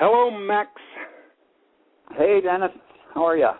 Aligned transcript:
Hello, 0.00 0.30
Max. 0.30 0.70
Hey, 2.16 2.40
Dennis. 2.42 2.70
How 3.12 3.22
are 3.26 3.36
you? 3.36 3.50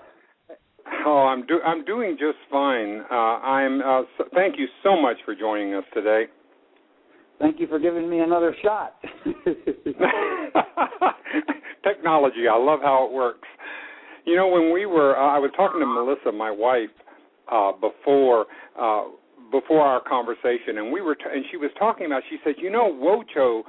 Oh, 1.05 1.27
I'm 1.27 1.47
do 1.47 1.61
I'm 1.61 1.85
doing 1.85 2.17
just 2.19 2.39
fine. 2.51 3.03
Uh, 3.11 3.15
I'm. 3.15 3.83
Uh, 3.83 4.03
so, 4.17 4.25
thank 4.33 4.59
you 4.59 4.67
so 4.83 4.99
much 4.99 5.19
for 5.27 5.35
joining 5.35 5.75
us 5.75 5.85
today. 5.93 6.25
Thank 7.41 7.61
you 7.61 7.67
for 7.67 7.79
giving 7.79 8.09
me 8.09 8.21
another 8.21 8.57
shot. 8.63 8.95
Technology. 11.85 12.49
I 12.51 12.57
love 12.57 12.81
how 12.83 13.07
it 13.07 13.13
works. 13.13 13.47
You 14.25 14.37
know, 14.37 14.49
when 14.49 14.73
we 14.73 14.87
were, 14.87 15.19
uh, 15.19 15.37
I 15.37 15.39
was 15.39 15.51
talking 15.55 15.81
to 15.81 15.87
Melissa, 15.87 16.33
my 16.33 16.51
wife, 16.51 16.89
uh, 17.53 17.73
before 17.73 18.47
uh, 18.81 19.05
before 19.53 19.83
our 19.83 20.01
conversation, 20.03 20.79
and 20.79 20.91
we 20.91 21.03
were, 21.03 21.17
t- 21.17 21.25
and 21.31 21.45
she 21.51 21.59
was 21.59 21.71
talking 21.79 22.07
about. 22.07 22.23
She 22.31 22.39
said, 22.43 22.55
you 22.57 22.71
know, 22.71 22.91
Wojo 22.91 23.65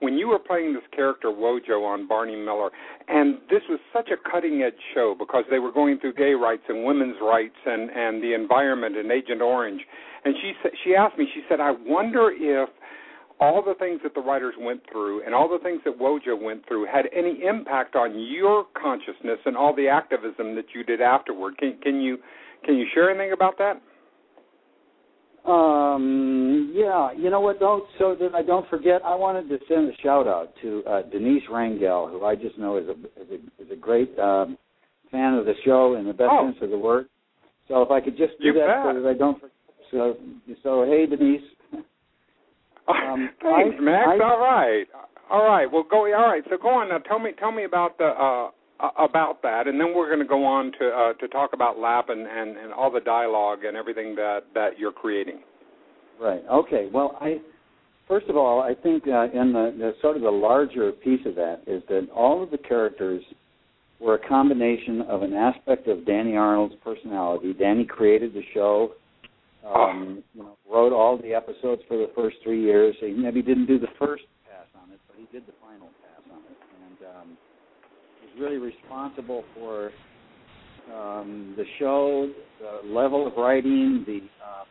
when 0.00 0.14
you 0.14 0.28
were 0.28 0.38
playing 0.38 0.74
this 0.74 0.82
character 0.94 1.28
Wojo 1.28 1.84
on 1.84 2.06
Barney 2.06 2.36
Miller, 2.36 2.70
and 3.08 3.38
this 3.50 3.62
was 3.68 3.78
such 3.92 4.10
a 4.10 4.30
cutting 4.30 4.62
edge 4.62 4.80
show 4.94 5.14
because 5.18 5.44
they 5.50 5.58
were 5.58 5.72
going 5.72 5.98
through 5.98 6.14
gay 6.14 6.32
rights 6.32 6.64
and 6.68 6.84
women's 6.84 7.16
rights 7.22 7.56
and 7.64 7.90
and 7.90 8.22
the 8.22 8.34
environment 8.34 8.96
and 8.96 9.10
Agent 9.10 9.42
Orange, 9.42 9.80
and 10.24 10.34
she 10.42 10.52
said 10.62 10.72
she 10.84 10.94
asked 10.94 11.18
me, 11.18 11.26
she 11.34 11.42
said, 11.48 11.60
I 11.60 11.72
wonder 11.86 12.30
if 12.34 12.68
all 13.40 13.62
the 13.62 13.74
things 13.74 14.00
that 14.02 14.14
the 14.14 14.20
writers 14.20 14.54
went 14.58 14.80
through 14.90 15.24
and 15.24 15.34
all 15.34 15.48
the 15.48 15.58
things 15.58 15.80
that 15.84 15.98
Wojo 15.98 16.40
went 16.40 16.66
through 16.68 16.86
had 16.86 17.06
any 17.14 17.42
impact 17.44 17.96
on 17.96 18.18
your 18.18 18.64
consciousness 18.80 19.38
and 19.44 19.56
all 19.56 19.74
the 19.74 19.88
activism 19.88 20.54
that 20.54 20.66
you 20.74 20.84
did 20.84 21.00
afterward. 21.00 21.58
Can 21.58 21.78
can 21.82 22.00
you 22.00 22.18
can 22.64 22.76
you 22.76 22.86
share 22.94 23.10
anything 23.10 23.32
about 23.32 23.58
that? 23.58 23.80
Um, 25.44 26.72
yeah, 26.74 27.12
you 27.12 27.28
know 27.28 27.40
what 27.40 27.60
though, 27.60 27.86
so 27.98 28.16
that 28.18 28.34
I 28.34 28.42
don't 28.42 28.68
forget, 28.70 29.02
I 29.04 29.14
wanted 29.14 29.48
to 29.50 29.58
send 29.68 29.92
a 29.92 29.96
shout 30.02 30.26
out 30.26 30.54
to 30.62 30.82
uh, 30.86 31.02
Denise 31.02 31.42
Rangel, 31.50 32.10
who 32.10 32.24
I 32.24 32.34
just 32.34 32.58
know 32.58 32.78
is 32.78 32.88
a 32.88 32.92
is 33.20 33.28
a, 33.30 33.62
is 33.62 33.70
a 33.70 33.76
great 33.76 34.18
um, 34.18 34.56
fan 35.10 35.34
of 35.34 35.44
the 35.44 35.54
show 35.64 35.96
in 35.96 36.06
the 36.06 36.14
best 36.14 36.30
oh. 36.32 36.46
sense 36.46 36.56
of 36.62 36.70
the 36.70 36.78
word. 36.78 37.08
So 37.68 37.82
if 37.82 37.90
I 37.90 38.00
could 38.00 38.16
just 38.16 38.32
do 38.40 38.48
you 38.48 38.52
that 38.54 38.66
bet. 38.84 38.94
so 38.94 39.02
that 39.02 39.08
I 39.08 39.14
don't 39.14 39.34
forget. 39.34 39.52
So, 39.90 40.16
so 40.62 40.84
hey 40.84 41.06
Denise. 41.06 41.42
Um, 42.86 43.30
Thanks, 43.40 43.76
I, 43.78 43.80
Max. 43.80 44.08
I, 44.10 44.22
all 44.22 44.38
right, 44.38 44.84
all 45.30 45.44
right. 45.44 45.70
Well, 45.70 45.84
go. 45.90 46.04
All 46.04 46.28
right. 46.28 46.42
So 46.50 46.58
go 46.60 46.68
on 46.68 46.90
now. 46.90 46.98
Tell 46.98 47.18
me, 47.18 47.30
tell 47.38 47.50
me 47.50 47.64
about 47.64 47.96
the 47.96 48.04
uh, 48.04 48.50
about 48.80 49.40
that, 49.42 49.66
and 49.66 49.80
then 49.80 49.94
we're 49.94 50.08
going 50.08 50.20
to 50.20 50.28
go 50.28 50.44
on 50.44 50.72
to 50.78 50.88
uh, 50.88 51.12
to 51.14 51.28
talk 51.28 51.50
about 51.52 51.78
LAP 51.78 52.08
and, 52.08 52.26
and, 52.26 52.56
and 52.56 52.72
all 52.72 52.90
the 52.90 53.00
dialogue 53.00 53.64
and 53.64 53.76
everything 53.76 54.14
that, 54.16 54.40
that 54.54 54.78
you're 54.78 54.92
creating. 54.92 55.40
Right. 56.20 56.42
Okay. 56.50 56.88
Well, 56.92 57.16
I 57.20 57.38
first 58.08 58.26
of 58.28 58.36
all, 58.36 58.60
I 58.60 58.74
think 58.74 59.04
uh, 59.06 59.24
in 59.32 59.52
the, 59.52 59.74
the 59.76 59.92
sort 60.00 60.16
of 60.16 60.22
the 60.22 60.30
larger 60.30 60.92
piece 60.92 61.24
of 61.26 61.34
that 61.36 61.62
is 61.66 61.82
that 61.88 62.08
all 62.14 62.42
of 62.42 62.50
the 62.50 62.58
characters 62.58 63.22
were 64.00 64.14
a 64.14 64.28
combination 64.28 65.02
of 65.02 65.22
an 65.22 65.32
aspect 65.32 65.88
of 65.88 66.04
Danny 66.04 66.36
Arnold's 66.36 66.74
personality. 66.82 67.52
Danny 67.52 67.84
created 67.84 68.34
the 68.34 68.42
show, 68.52 68.92
um, 69.64 70.22
you 70.34 70.42
know, 70.42 70.56
wrote 70.70 70.92
all 70.92 71.16
the 71.16 71.32
episodes 71.32 71.82
for 71.88 71.96
the 71.96 72.10
first 72.14 72.36
three 72.42 72.62
years. 72.62 72.94
He 73.00 73.12
maybe 73.12 73.40
didn't 73.40 73.66
do 73.66 73.78
the 73.78 73.88
first 73.98 74.24
pass 74.44 74.66
on 74.74 74.92
it, 74.92 75.00
but 75.06 75.16
he 75.16 75.26
did 75.32 75.46
the 75.46 75.54
final 75.62 75.88
pass 76.02 76.22
on 76.30 76.42
it, 76.42 76.58
and 76.84 77.16
um, 77.16 77.38
was 78.23 78.23
really 78.38 78.58
responsible 78.58 79.44
for 79.54 79.90
um, 80.92 81.54
the 81.56 81.64
show, 81.78 82.30
the 82.60 82.88
level 82.88 83.26
of 83.26 83.34
writing, 83.36 84.04
the 84.06 84.20
uh, 84.44 84.64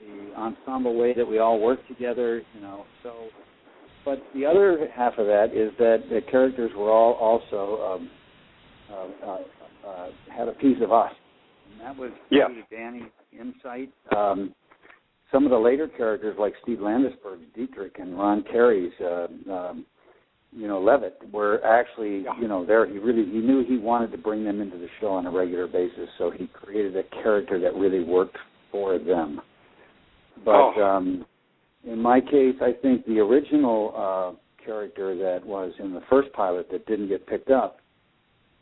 the 0.00 0.34
ensemble 0.36 0.96
way 0.96 1.14
that 1.14 1.26
we 1.26 1.38
all 1.38 1.60
work 1.60 1.86
together, 1.88 2.42
you 2.54 2.60
know. 2.60 2.84
So, 3.02 3.28
but 4.04 4.22
the 4.34 4.44
other 4.44 4.88
half 4.94 5.14
of 5.18 5.26
that 5.26 5.50
is 5.54 5.72
that 5.78 6.04
the 6.10 6.20
characters 6.30 6.70
were 6.76 6.90
all 6.90 7.14
also 7.14 7.94
um, 7.94 8.10
uh, 8.90 9.26
uh, 9.26 9.88
uh, 9.88 10.08
had 10.34 10.48
a 10.48 10.52
piece 10.52 10.78
of 10.82 10.92
us, 10.92 11.12
and 11.70 11.80
that 11.80 11.96
was 11.96 12.10
yeah. 12.30 12.48
Danny's 12.70 13.10
insight. 13.32 13.92
Um, 14.14 14.54
some 15.32 15.44
of 15.44 15.50
the 15.50 15.58
later 15.58 15.88
characters, 15.88 16.36
like 16.38 16.54
Steve 16.62 16.78
Landesberg, 16.78 17.40
Dietrich, 17.56 17.96
and 17.98 18.16
Ron 18.16 18.44
Carey's, 18.44 18.92
uh, 19.00 19.26
um, 19.52 19.86
you 20.54 20.68
know, 20.68 20.80
Levitt, 20.80 21.18
were 21.32 21.64
actually, 21.64 22.22
yeah. 22.24 22.40
you 22.40 22.46
know, 22.46 22.64
there. 22.64 22.86
He 22.86 22.98
really 22.98 23.24
he 23.24 23.38
knew 23.38 23.64
he 23.66 23.76
wanted 23.76 24.12
to 24.12 24.18
bring 24.18 24.44
them 24.44 24.60
into 24.60 24.78
the 24.78 24.88
show 25.00 25.08
on 25.08 25.26
a 25.26 25.30
regular 25.30 25.66
basis, 25.66 26.08
so 26.18 26.30
he 26.30 26.46
created 26.46 26.96
a 26.96 27.02
character 27.22 27.58
that 27.60 27.74
really 27.74 28.04
worked 28.04 28.36
for 28.70 28.98
them. 28.98 29.40
But 30.44 30.52
oh. 30.52 30.82
um, 30.82 31.26
in 31.84 32.00
my 32.00 32.20
case, 32.20 32.54
I 32.60 32.72
think 32.82 33.04
the 33.06 33.18
original 33.18 33.92
uh, 33.96 34.64
character 34.64 35.16
that 35.16 35.44
was 35.44 35.72
in 35.78 35.92
the 35.92 36.02
first 36.08 36.32
pilot 36.32 36.70
that 36.70 36.86
didn't 36.86 37.08
get 37.08 37.26
picked 37.26 37.50
up. 37.50 37.78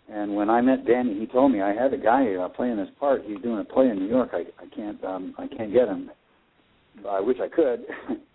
And 0.08 0.34
when 0.34 0.50
I 0.50 0.60
met 0.60 0.86
Danny, 0.86 1.18
he 1.18 1.26
told 1.26 1.52
me 1.52 1.62
I 1.62 1.72
had 1.72 1.94
a 1.94 1.98
guy 1.98 2.34
uh, 2.34 2.48
playing 2.48 2.76
this 2.76 2.88
part. 2.98 3.22
He's 3.24 3.40
doing 3.40 3.60
a 3.60 3.64
play 3.64 3.88
in 3.88 3.98
New 3.98 4.08
York. 4.08 4.30
I, 4.32 4.44
I 4.60 4.66
can't 4.74 5.02
um, 5.04 5.34
I 5.38 5.46
can't 5.46 5.72
get 5.72 5.88
him. 5.88 6.10
I 7.08 7.20
wish 7.20 7.38
I 7.42 7.48
could. 7.48 7.84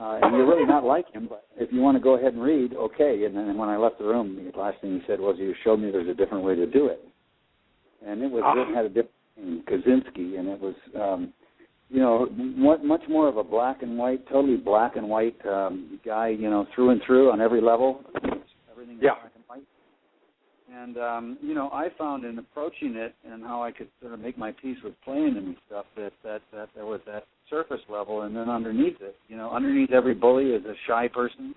uh, 0.00 0.20
and 0.22 0.36
you're 0.36 0.46
really 0.46 0.66
not 0.66 0.84
like 0.84 1.12
him, 1.12 1.26
but 1.28 1.46
if 1.56 1.72
you 1.72 1.80
want 1.80 1.96
to 1.96 2.02
go 2.02 2.16
ahead 2.16 2.34
and 2.34 2.42
read, 2.42 2.74
okay. 2.74 3.24
And 3.24 3.36
then 3.36 3.56
when 3.56 3.68
I 3.68 3.76
left 3.76 3.98
the 3.98 4.04
room, 4.04 4.36
the 4.52 4.58
last 4.58 4.80
thing 4.80 5.00
he 5.00 5.06
said 5.06 5.20
was, 5.20 5.36
"You 5.38 5.54
showed 5.64 5.80
me 5.80 5.90
there's 5.90 6.08
a 6.08 6.14
different 6.14 6.44
way 6.44 6.54
to 6.54 6.66
do 6.66 6.86
it." 6.86 7.00
And 8.06 8.22
it 8.22 8.30
was 8.30 8.42
Ah. 8.44 8.54
it 8.56 8.74
had 8.74 8.84
a 8.84 8.88
different 8.88 9.10
name, 9.36 9.62
Kaczynski, 9.66 10.38
and 10.38 10.48
it 10.48 10.60
was 10.60 10.74
um, 10.94 11.32
you 11.90 12.00
know, 12.00 12.28
much 12.36 13.02
more 13.08 13.28
of 13.28 13.38
a 13.38 13.44
black 13.44 13.82
and 13.82 13.96
white, 13.96 14.26
totally 14.28 14.56
black 14.56 14.96
and 14.96 15.08
white 15.08 15.36
um, 15.46 15.98
guy, 16.04 16.28
you 16.28 16.50
know, 16.50 16.66
through 16.74 16.90
and 16.90 17.00
through 17.06 17.30
on 17.30 17.40
every 17.40 17.60
level. 17.60 18.02
Everything 18.70 18.98
yeah. 19.00 19.12
And 20.82 20.98
um, 20.98 21.38
you 21.42 21.54
know, 21.54 21.70
I 21.70 21.88
found 21.96 22.24
in 22.24 22.38
approaching 22.38 22.94
it 22.96 23.14
and 23.30 23.42
how 23.42 23.62
I 23.62 23.72
could 23.72 23.88
sort 24.00 24.14
of 24.14 24.20
make 24.20 24.38
my 24.38 24.52
peace 24.52 24.76
with 24.84 24.94
playing 25.04 25.34
and 25.36 25.56
stuff 25.66 25.86
that 25.96 26.12
that 26.24 26.42
that 26.52 26.68
there 26.74 26.86
was 26.86 27.00
that 27.06 27.24
surface 27.50 27.80
level, 27.88 28.22
and 28.22 28.36
then 28.36 28.48
underneath 28.48 28.96
it, 29.00 29.16
you 29.28 29.36
know, 29.36 29.50
underneath 29.50 29.90
every 29.92 30.14
bully 30.14 30.50
is 30.50 30.64
a 30.64 30.74
shy 30.86 31.08
person. 31.08 31.54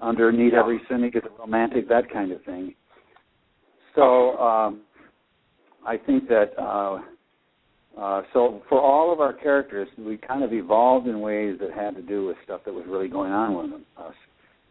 Underneath 0.00 0.52
yeah. 0.52 0.60
every 0.60 0.80
cynic 0.90 1.16
is 1.16 1.22
a 1.24 1.40
romantic, 1.40 1.88
that 1.88 2.12
kind 2.12 2.32
of 2.32 2.42
thing. 2.44 2.74
So 3.94 4.36
um, 4.38 4.82
I 5.86 5.96
think 5.96 6.28
that. 6.28 6.52
Uh, 6.58 7.00
uh, 8.00 8.22
so 8.32 8.62
for 8.70 8.80
all 8.80 9.12
of 9.12 9.20
our 9.20 9.34
characters, 9.34 9.86
we 9.98 10.16
kind 10.16 10.42
of 10.42 10.50
evolved 10.54 11.06
in 11.06 11.20
ways 11.20 11.58
that 11.60 11.70
had 11.72 11.94
to 11.94 12.00
do 12.00 12.24
with 12.24 12.38
stuff 12.42 12.62
that 12.64 12.72
was 12.72 12.84
really 12.88 13.06
going 13.06 13.32
on 13.32 13.54
with 13.54 13.70
them, 13.70 13.84
us. 13.98 14.14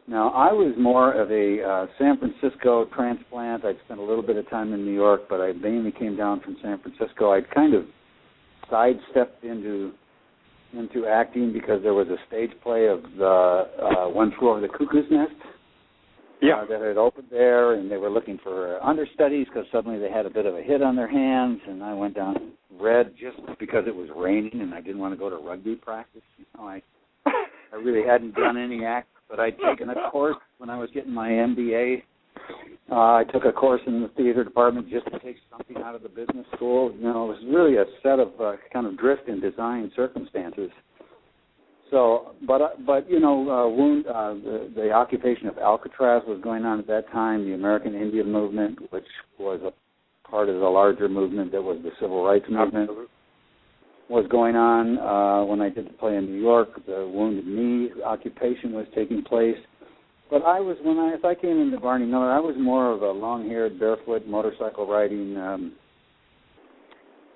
Now, 0.08 0.30
I 0.30 0.52
was 0.52 0.74
more 0.78 1.14
of 1.14 1.32
a 1.32 1.64
uh, 1.64 1.86
San 1.98 2.18
Francisco 2.18 2.86
transplant. 2.94 3.64
I'd 3.64 3.78
spent 3.86 4.00
a 4.00 4.04
little 4.04 4.24
bit 4.24 4.36
of 4.36 4.50
time 4.50 4.74
in 4.74 4.86
New 4.86 4.94
York, 4.94 5.22
but 5.30 5.40
I 5.40 5.54
mainly 5.54 5.92
came 5.92 6.18
down 6.18 6.42
from 6.42 6.58
San 6.62 6.80
Francisco. 6.80 7.32
I'd 7.32 7.50
kind 7.52 7.74
of 7.74 7.86
sidestepped 8.70 9.44
into 9.44 9.94
into 10.74 11.06
acting 11.06 11.52
because 11.52 11.84
there 11.84 11.94
was 11.94 12.08
a 12.08 12.16
stage 12.28 12.52
play 12.64 12.88
of 12.88 13.02
the 13.18 13.26
uh, 13.26 14.10
One 14.10 14.32
Flew 14.40 14.52
Over 14.52 14.62
the 14.62 14.70
Cuckoo's 14.70 15.04
Nest 15.12 15.34
yeah. 16.42 16.56
uh, 16.56 16.66
that 16.66 16.82
had 16.82 16.98
opened 16.98 17.28
there, 17.30 17.74
and 17.74 17.92
they 17.92 17.98
were 17.98 18.10
looking 18.10 18.40
for 18.42 18.84
understudies 18.84 19.48
because 19.48 19.66
suddenly 19.72 20.00
they 20.00 20.10
had 20.10 20.26
a 20.26 20.30
bit 20.30 20.46
of 20.46 20.56
a 20.56 20.62
hit 20.62 20.82
on 20.82 20.96
their 20.96 21.10
hands. 21.10 21.60
And 21.68 21.84
I 21.84 21.94
went 21.94 22.16
down 22.16 22.38
and 22.38 22.82
read 22.82 23.14
just 23.20 23.38
because 23.60 23.84
it 23.88 23.96
was 23.96 24.10
raining 24.16 24.62
and 24.62 24.74
I 24.74 24.82
didn't 24.82 25.00
want 25.00 25.14
to 25.14 25.18
go 25.18 25.30
to 25.30 25.38
rugby 25.38 25.76
practice. 25.76 26.22
You 26.38 26.46
know, 26.58 26.68
I 26.68 26.82
I 27.26 27.76
really 27.76 28.06
hadn't 28.06 28.36
done 28.36 28.58
any 28.58 28.86
act, 28.86 29.10
but 29.32 29.40
I'd 29.40 29.58
taken 29.58 29.90
a 29.90 30.12
course 30.12 30.36
when 30.58 30.70
I 30.70 30.78
was 30.78 30.90
getting 30.94 31.14
my 31.14 31.30
MBA. 31.30 32.04
Uh, 32.92 32.96
I 32.96 33.24
took 33.32 33.46
a 33.46 33.52
course 33.54 33.82
in 33.88 34.02
the 34.02 34.10
theater 34.10 34.44
department 34.44 34.90
just 34.90 35.06
to 35.06 35.18
take 35.20 35.38
something 35.50 35.78
out 35.78 35.96
of 35.96 36.04
the 36.04 36.10
business 36.10 36.46
school. 36.54 36.94
You 36.94 37.06
know, 37.06 37.32
it 37.32 37.36
was 37.36 37.44
really 37.48 37.78
a 37.78 37.86
set 38.04 38.20
of 38.20 38.30
uh, 38.40 38.58
kind 38.74 38.86
of 38.86 38.98
drift 38.98 39.30
in 39.30 39.40
design 39.40 39.90
circumstances. 39.96 40.70
So, 41.90 42.36
but 42.46 42.62
uh, 42.62 42.70
but 42.86 43.10
you 43.10 43.20
know, 43.20 43.50
uh, 43.50 43.68
wound 43.70 44.06
uh, 44.08 44.34
the, 44.34 44.72
the 44.76 44.92
occupation 44.92 45.48
of 45.48 45.58
Alcatraz 45.58 46.24
was 46.28 46.40
going 46.44 46.66
on 46.66 46.80
at 46.80 46.88
that 46.88 47.10
time. 47.12 47.46
The 47.46 47.54
American 47.54 47.96
Indian 47.96 48.32
movement, 48.32 48.80
which 48.92 49.06
was 49.40 49.62
a 49.64 50.30
part 50.30 50.50
of 50.50 50.56
the 50.56 50.66
larger 50.68 51.08
movement 51.08 51.52
that 51.54 51.62
was 51.62 51.80
the 51.84 51.92
civil 52.00 52.24
rights 52.24 52.46
movement, 52.50 52.90
was 54.12 54.26
going 54.30 54.56
on. 54.56 55.00
Uh, 55.00 55.46
when 55.46 55.62
I 55.62 55.70
did 55.70 55.88
the 55.88 55.94
play 55.94 56.18
in 56.18 56.26
New 56.26 56.42
York, 56.42 56.86
the 56.86 57.10
Wounded 57.12 57.48
Knee 57.48 57.90
occupation 58.06 58.74
was 58.74 58.86
taking 58.94 59.24
place. 59.24 59.58
But 60.30 60.44
I 60.44 60.60
was 60.60 60.78
when 60.84 60.98
I 61.00 61.14
if 61.14 61.26
I 61.26 61.34
came 61.34 61.60
into 61.60 61.80
Barney 61.80 62.06
Miller, 62.06 62.32
I 62.32 62.40
was 62.40 62.56
more 62.58 62.92
of 62.92 63.02
a 63.02 63.12
long-haired, 63.12 63.80
barefoot, 63.80 64.28
motorcycle 64.28 64.88
riding. 64.88 65.38
Um, 65.38 65.74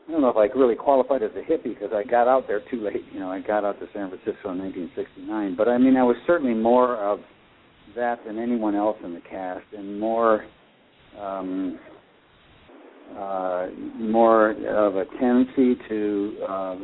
I 0.07 0.11
don't 0.11 0.21
know 0.21 0.29
if 0.29 0.37
I 0.37 0.45
really 0.57 0.75
qualified 0.75 1.23
as 1.23 1.31
a 1.31 1.51
hippie 1.51 1.73
because 1.73 1.89
I 1.93 2.03
got 2.03 2.27
out 2.27 2.47
there 2.47 2.61
too 2.69 2.81
late. 2.81 3.03
You 3.11 3.19
know, 3.19 3.31
I 3.31 3.41
got 3.41 3.63
out 3.63 3.79
to 3.79 3.87
San 3.93 4.09
Francisco 4.09 4.51
in 4.51 4.59
1969. 4.59 5.55
But 5.55 5.67
I 5.67 5.77
mean, 5.77 5.97
I 5.97 6.03
was 6.03 6.15
certainly 6.27 6.53
more 6.53 6.97
of 6.97 7.19
that 7.95 8.19
than 8.25 8.37
anyone 8.37 8.75
else 8.75 8.97
in 9.03 9.13
the 9.13 9.21
cast, 9.21 9.65
and 9.75 9.99
more, 9.99 10.45
um, 11.19 11.79
uh, 13.17 13.67
more 13.97 14.51
of 14.51 14.95
a 14.95 15.05
tendency 15.19 15.75
to 15.89 16.37
uh, 16.47 16.75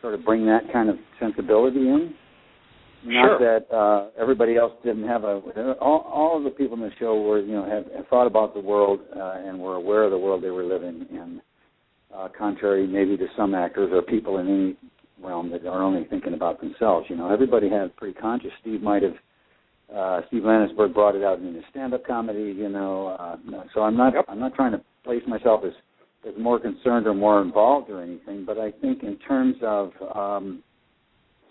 sort 0.00 0.14
of 0.14 0.24
bring 0.24 0.46
that 0.46 0.72
kind 0.72 0.88
of 0.88 0.96
sensibility 1.20 1.80
in. 1.80 2.14
Not 3.06 3.38
that 3.38 3.74
uh, 3.74 4.08
everybody 4.18 4.56
else 4.56 4.72
didn't 4.82 5.06
have 5.06 5.24
a. 5.24 5.42
All, 5.80 6.10
all 6.10 6.38
of 6.38 6.44
the 6.44 6.50
people 6.50 6.74
in 6.76 6.82
the 6.82 6.90
show 6.98 7.20
were, 7.20 7.40
you 7.40 7.52
know, 7.52 7.68
have, 7.68 7.84
have 7.94 8.06
thought 8.08 8.26
about 8.26 8.54
the 8.54 8.60
world 8.60 9.00
uh, 9.14 9.34
and 9.44 9.58
were 9.58 9.74
aware 9.74 10.04
of 10.04 10.10
the 10.10 10.18
world 10.18 10.42
they 10.42 10.50
were 10.50 10.64
living 10.64 11.06
in. 11.10 11.42
Uh, 12.14 12.28
contrary, 12.36 12.86
maybe 12.86 13.16
to 13.18 13.26
some 13.36 13.54
actors 13.54 13.90
or 13.92 14.00
people 14.00 14.38
in 14.38 14.48
any 14.48 14.76
realm 15.22 15.50
that 15.50 15.66
are 15.66 15.82
only 15.82 16.04
thinking 16.08 16.32
about 16.32 16.60
themselves. 16.60 17.06
You 17.10 17.16
know, 17.16 17.30
everybody 17.30 17.68
had 17.68 17.94
pretty 17.96 18.18
conscious. 18.18 18.50
Steve 18.62 18.80
might 18.80 19.02
have. 19.02 19.14
Uh, 19.94 20.22
Steve 20.28 20.42
Landesberg 20.42 20.94
brought 20.94 21.14
it 21.14 21.22
out 21.22 21.40
in 21.40 21.54
his 21.54 21.64
stand-up 21.70 22.06
comedy. 22.06 22.54
You 22.56 22.70
know, 22.70 23.08
uh, 23.08 23.36
so 23.74 23.82
I'm 23.82 23.98
not. 23.98 24.14
Yep. 24.14 24.24
I'm 24.28 24.40
not 24.40 24.54
trying 24.54 24.72
to 24.72 24.80
place 25.04 25.22
myself 25.26 25.62
as 25.64 25.72
as 26.26 26.32
more 26.38 26.58
concerned 26.58 27.06
or 27.06 27.14
more 27.14 27.42
involved 27.42 27.90
or 27.90 28.02
anything, 28.02 28.44
but 28.46 28.58
I 28.58 28.70
think 28.70 29.02
in 29.02 29.18
terms 29.18 29.56
of 29.62 29.90
um, 30.14 30.62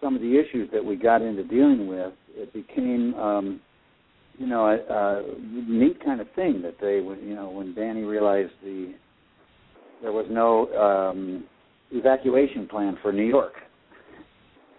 some 0.01 0.15
of 0.15 0.21
the 0.21 0.39
issues 0.39 0.69
that 0.73 0.83
we 0.83 0.95
got 0.95 1.21
into 1.21 1.43
dealing 1.43 1.87
with, 1.87 2.13
it 2.35 2.51
became, 2.53 3.13
um, 3.13 3.61
you 4.37 4.47
know, 4.47 4.65
a, 4.65 4.77
a 4.93 5.39
neat 5.39 6.03
kind 6.03 6.19
of 6.19 6.27
thing 6.35 6.61
that 6.63 6.75
they, 6.81 6.95
you 6.95 7.35
know, 7.35 7.49
when 7.49 7.75
Danny 7.75 8.01
realized 8.01 8.51
the 8.63 8.93
there 10.01 10.11
was 10.11 10.25
no 10.29 10.67
um, 10.75 11.45
evacuation 11.91 12.67
plan 12.67 12.97
for 13.01 13.13
New 13.13 13.25
York. 13.25 13.53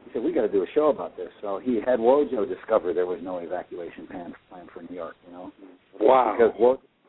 He 0.04 0.10
said, 0.12 0.22
"We 0.22 0.32
got 0.32 0.42
to 0.42 0.52
do 0.52 0.62
a 0.62 0.66
show 0.74 0.88
about 0.88 1.16
this." 1.16 1.30
So 1.40 1.58
he 1.62 1.76
had 1.76 1.98
Wojo 1.98 2.46
discover 2.46 2.92
there 2.92 3.06
was 3.06 3.20
no 3.22 3.38
evacuation 3.38 4.06
plan 4.06 4.34
plan 4.50 4.66
for 4.74 4.82
New 4.82 4.94
York. 4.94 5.14
You 5.26 5.32
know, 5.32 5.52
wow. 5.98 6.36
because 6.36 6.52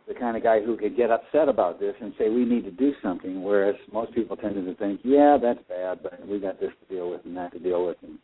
the 0.08 0.14
kind 0.14 0.38
of 0.38 0.44
guy 0.44 0.62
who 0.62 0.78
could 0.78 0.96
get 0.96 1.10
upset 1.10 1.50
about 1.50 1.80
this 1.80 1.96
and 2.00 2.14
say 2.18 2.30
we 2.30 2.46
need 2.46 2.64
to 2.66 2.72
do 2.72 2.94
something, 3.02 3.44
whereas 3.44 3.76
most 3.92 4.14
people 4.14 4.36
tended 4.36 4.66
to 4.66 4.76
think, 4.76 5.00
yeah, 5.04 5.38
that's 5.42 5.60
bad, 5.68 6.00
but 6.04 6.26
we 6.28 6.40
got 6.40 6.60
this 6.60 6.72
to 6.82 6.96
deal 6.96 7.10
with 7.10 7.26
and 7.26 7.36
that 7.36 7.52
to 7.54 7.60
deal 7.60 7.86
with, 7.86 7.98
and 8.04 8.18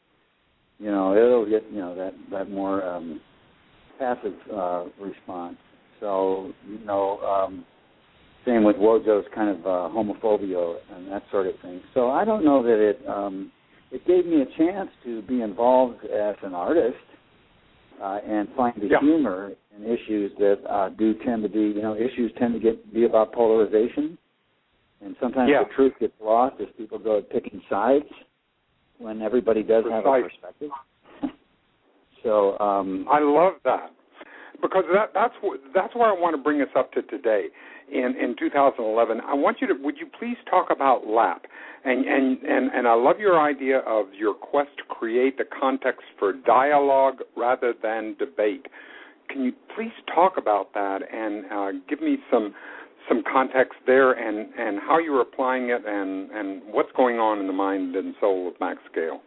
you 0.79 0.91
know 0.91 1.15
it'll 1.15 1.49
get 1.49 1.63
you 1.71 1.79
know 1.79 1.95
that 1.95 2.13
that 2.31 2.49
more 2.49 2.83
um, 2.83 3.19
passive 3.99 4.33
uh, 4.53 4.85
response. 4.99 5.57
So 5.99 6.53
you 6.67 6.79
know, 6.85 7.19
um, 7.19 7.65
same 8.45 8.63
with 8.63 8.75
Wojo's 8.75 9.25
kind 9.33 9.49
of 9.49 9.65
uh, 9.65 9.93
homophobia 9.93 10.75
and 10.95 11.11
that 11.11 11.23
sort 11.31 11.47
of 11.47 11.53
thing. 11.61 11.81
So 11.93 12.09
I 12.09 12.25
don't 12.25 12.45
know 12.45 12.63
that 12.63 12.79
it 12.79 12.99
um, 13.07 13.51
it 13.91 14.05
gave 14.05 14.25
me 14.25 14.41
a 14.41 14.57
chance 14.57 14.89
to 15.03 15.21
be 15.23 15.41
involved 15.41 16.05
as 16.05 16.35
an 16.43 16.53
artist 16.53 16.95
uh, 18.01 18.19
and 18.27 18.47
find 18.55 18.73
the 18.81 18.87
yeah. 18.87 18.99
humor 18.99 19.51
in 19.75 19.83
issues 19.83 20.31
that 20.39 20.59
uh, 20.69 20.89
do 20.89 21.13
tend 21.25 21.43
to 21.43 21.49
be, 21.49 21.59
you 21.59 21.81
know, 21.81 21.95
issues 21.95 22.31
tend 22.39 22.53
to 22.53 22.59
get 22.59 22.93
be 22.93 23.05
about 23.05 23.33
polarization, 23.33 24.17
and 25.01 25.15
sometimes 25.21 25.49
yeah. 25.51 25.63
the 25.63 25.73
truth 25.75 25.93
gets 25.99 26.13
lost 26.21 26.55
as 26.59 26.67
people 26.77 26.97
go 26.97 27.21
picking 27.21 27.61
sides 27.69 28.05
when 28.97 29.21
everybody 29.21 29.63
does 29.63 29.83
Precise. 29.83 30.03
have 30.03 30.13
a 30.13 30.21
perspective. 30.21 30.69
so 32.23 32.57
um, 32.59 33.05
I 33.09 33.19
love 33.19 33.53
that 33.65 33.91
because 34.61 34.83
that 34.93 35.11
that's 35.13 35.33
what 35.41 35.59
that's 35.73 35.95
where 35.95 36.09
I 36.09 36.19
want 36.19 36.35
to 36.35 36.41
bring 36.41 36.61
us 36.61 36.69
up 36.75 36.91
to 36.93 37.01
today. 37.03 37.47
In 37.91 38.15
in 38.15 38.35
2011, 38.39 39.19
I 39.19 39.33
want 39.33 39.57
you 39.59 39.67
to 39.67 39.73
would 39.73 39.97
you 39.97 40.07
please 40.17 40.37
talk 40.49 40.67
about 40.71 41.05
LAP 41.05 41.45
and 41.83 42.05
and 42.05 42.37
and 42.43 42.71
and 42.73 42.87
I 42.87 42.93
love 42.93 43.19
your 43.19 43.39
idea 43.39 43.79
of 43.79 44.13
your 44.13 44.33
quest 44.33 44.69
to 44.77 44.83
create 44.83 45.37
the 45.37 45.43
context 45.43 46.03
for 46.17 46.33
dialogue 46.33 47.19
rather 47.35 47.73
than 47.81 48.15
debate. 48.17 48.67
Can 49.29 49.43
you 49.43 49.53
please 49.75 49.91
talk 50.13 50.33
about 50.37 50.73
that 50.73 50.99
and 51.11 51.45
uh, 51.51 51.79
give 51.89 52.01
me 52.01 52.17
some 52.31 52.53
some 53.09 53.23
context 53.29 53.79
there 53.85 54.11
and 54.11 54.53
and 54.57 54.79
how 54.79 54.99
you're 54.99 55.21
applying 55.21 55.69
it 55.69 55.81
and 55.85 56.31
and 56.31 56.61
what's 56.71 56.91
going 56.95 57.17
on 57.17 57.39
in 57.39 57.47
the 57.47 57.53
mind 57.53 57.95
and 57.95 58.15
soul 58.21 58.47
of 58.47 58.53
Max 58.59 58.79
Gail? 58.93 59.21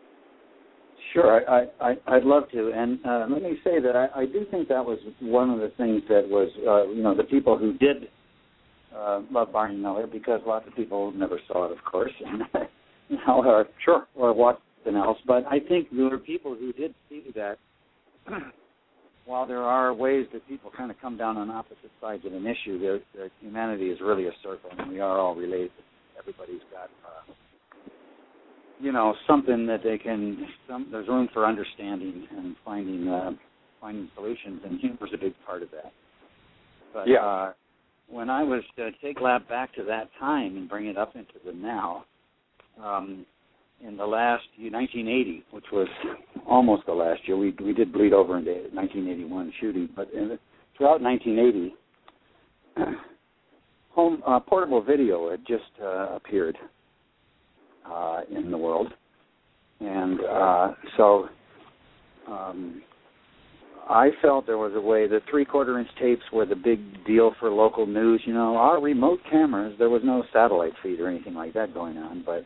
Sure, 1.13 1.49
I, 1.49 1.67
I, 1.81 1.95
I'd 2.09 2.25
love 2.25 2.51
to, 2.53 2.73
and 2.75 2.99
uh, 3.07 3.27
let 3.31 3.41
me 3.43 3.57
say 3.63 3.79
that 3.79 3.95
I, 3.95 4.23
I 4.23 4.27
do 4.27 4.45
think 4.51 4.67
that 4.69 4.85
was 4.85 4.99
one 5.21 5.51
of 5.51 5.61
the 5.61 5.71
things 5.77 6.03
that 6.09 6.27
was, 6.29 6.49
uh, 6.67 6.91
you 6.91 7.05
know, 7.05 7.15
the 7.15 7.23
people 7.25 7.57
who 7.57 7.75
did 7.75 8.09
uh, 8.97 9.21
love 9.31 9.53
Barney 9.53 9.77
Miller, 9.77 10.07
because 10.07 10.41
lots 10.47 10.67
of 10.67 10.75
people 10.75 11.13
never 11.13 11.39
saw 11.49 11.67
it, 11.67 11.73
of 11.73 11.79
course, 11.85 12.13
and 12.25 12.43
you 13.09 13.19
know, 13.27 13.43
or 13.45 13.67
sure, 13.85 14.07
or 14.15 14.33
watched 14.33 14.63
something 14.85 15.01
else. 15.01 15.19
But 15.27 15.45
I 15.47 15.59
think 15.61 15.89
there 15.91 16.09
were 16.09 16.19
people 16.19 16.55
who 16.55 16.73
did 16.73 16.95
see 17.09 17.25
that. 17.35 17.59
while 19.27 19.47
there 19.47 19.63
are 19.63 19.95
ways 19.95 20.27
that 20.33 20.47
people 20.47 20.71
kind 20.77 20.91
of 20.91 21.01
come 21.01 21.17
down 21.17 21.37
on 21.37 21.51
opposite 21.51 21.91
sides 22.01 22.25
of 22.27 22.33
an 22.35 22.47
issue, 22.47 22.79
there, 22.79 23.01
there, 23.15 23.31
humanity 23.41 23.87
is 23.87 23.99
really 24.03 24.27
a 24.27 24.33
circle, 24.43 24.71
and 24.77 24.91
we 24.91 25.01
are 25.01 25.19
all 25.19 25.35
related. 25.35 25.71
Everybody's 26.19 26.61
got. 26.71 26.91
Uh, 27.05 27.33
you 28.81 28.93
know 28.93 29.15
something 29.27 29.67
that 29.67 29.83
they 29.83 29.97
can 29.97 30.47
some 30.69 30.89
there's 30.91 31.07
room 31.09 31.29
for 31.33 31.47
understanding 31.47 32.27
and 32.37 32.57
finding 32.65 33.09
uh 33.09 33.31
finding 33.81 34.09
solutions 34.15 34.61
and 34.65 34.81
humor's 34.81 35.11
a 35.15 35.17
big 35.17 35.33
part 35.47 35.63
of 35.63 35.71
that 35.71 35.93
but 36.93 37.07
yeah. 37.07 37.25
uh 37.25 37.53
when 38.09 38.31
i 38.31 38.43
was 38.43 38.63
to 38.77 38.91
take 39.03 39.21
LAP 39.21 39.49
back 39.49 39.75
to 39.75 39.85
that 39.85 40.09
time 40.19 40.57
and 40.57 40.69
bring 40.69 40.87
it 40.87 40.97
up 40.97 41.15
into 41.17 41.35
the 41.45 41.53
now 41.53 42.05
um 42.83 43.25
in 43.87 43.97
the 43.97 44.07
last 44.07 44.45
1980 44.59 45.45
which 45.51 45.65
was 45.73 45.89
almost 46.47 46.85
the 46.87 46.93
last 46.93 47.21
year 47.27 47.37
we 47.37 47.55
we 47.63 47.73
did 47.73 47.93
bleed 47.93 48.13
over 48.13 48.39
into 48.39 48.53
1981 48.73 49.53
shooting 49.61 49.89
but 49.95 50.11
in, 50.13 50.39
throughout 50.77 51.01
1980 51.01 51.75
home 53.95 54.23
uh, 54.27 54.41
portable 54.41 54.83
video 54.83 55.31
had 55.31 55.41
just 55.47 55.71
uh, 55.83 56.17
appeared 56.17 56.57
uh, 57.91 58.21
in 58.35 58.51
the 58.51 58.59
world, 58.59 58.93
and 59.81 60.21
uh, 60.25 60.73
so 60.97 61.29
um, 62.29 62.83
I 63.89 64.11
felt 64.23 64.47
there 64.47 64.59
was 64.59 64.73
a 64.75 64.81
way. 64.81 65.07
The 65.07 65.21
three-quarter 65.31 65.79
inch 65.79 65.89
tapes 66.01 66.23
were 66.33 66.47
the 66.47 66.57
big 66.57 67.05
deal 67.07 67.35
for 67.39 67.51
local 67.51 67.87
news. 67.87 68.23
You 68.25 68.33
know, 68.33 68.57
our 68.57 68.81
remote 68.81 69.21
cameras. 69.31 69.75
There 69.79 69.91
was 69.91 70.03
no 70.05 70.25
satellite 70.33 70.73
feed 70.83 71.01
or 71.01 71.09
anything 71.09 71.35
like 71.35 71.55
that 71.55 71.75
going 71.75 71.99
on, 71.99 72.23
but 72.25 72.45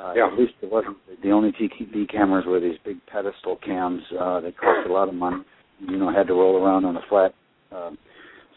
uh, 0.00 0.14
yeah. 0.14 0.26
at 0.26 0.38
least 0.38 0.54
it 0.62 0.70
wasn't. 0.70 0.96
The 1.22 1.30
only 1.30 1.52
TV 1.52 2.10
cameras 2.10 2.44
were 2.46 2.60
these 2.60 2.78
big 2.84 2.96
pedestal 3.06 3.56
cams 3.64 4.02
uh, 4.18 4.40
that 4.40 4.56
cost 4.58 4.88
a 4.88 4.92
lot 4.92 5.08
of 5.08 5.14
money. 5.14 5.42
You 5.80 5.98
know, 5.98 6.12
had 6.12 6.26
to 6.28 6.34
roll 6.34 6.62
around 6.62 6.84
on 6.84 6.96
a 6.96 7.02
flat 7.08 7.34
uh, 7.72 7.90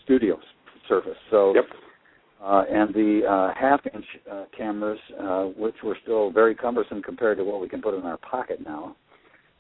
studio 0.04 0.40
surface. 0.88 1.18
So. 1.30 1.54
Yep 1.56 1.66
uh, 2.44 2.64
and 2.70 2.94
the 2.94 3.22
uh, 3.28 3.54
half-inch 3.60 4.06
uh, 4.32 4.46
cameras, 4.56 5.00
uh, 5.20 5.44
which 5.58 5.76
were 5.84 5.98
still 6.04 6.32
very 6.32 6.56
cumbersome 6.56 7.02
compared 7.02 7.38
to 7.38 7.44
what 7.44 7.62
we 7.62 7.68
can 7.68 7.82
put 7.82 7.94
in 7.94 8.04
our 8.04 8.18
pocket 8.18 8.60
now. 8.64 8.96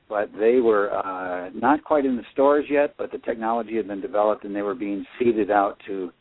But 0.10 0.32
they 0.40 0.60
were 0.62 0.96
uh, 0.96 1.50
not 1.54 1.84
quite 1.84 2.06
in 2.06 2.16
the 2.16 2.24
stores 2.32 2.66
yet, 2.70 2.96
but 2.98 3.12
the 3.12 3.18
technology 3.20 3.76
had 3.76 3.88
been 3.88 4.02
developed, 4.02 4.46
and 4.46 4.56
they 4.56 4.62
were 4.62 4.76
being 4.76 5.06
seeded 5.20 5.52
out 5.52 5.78
to 5.88 6.12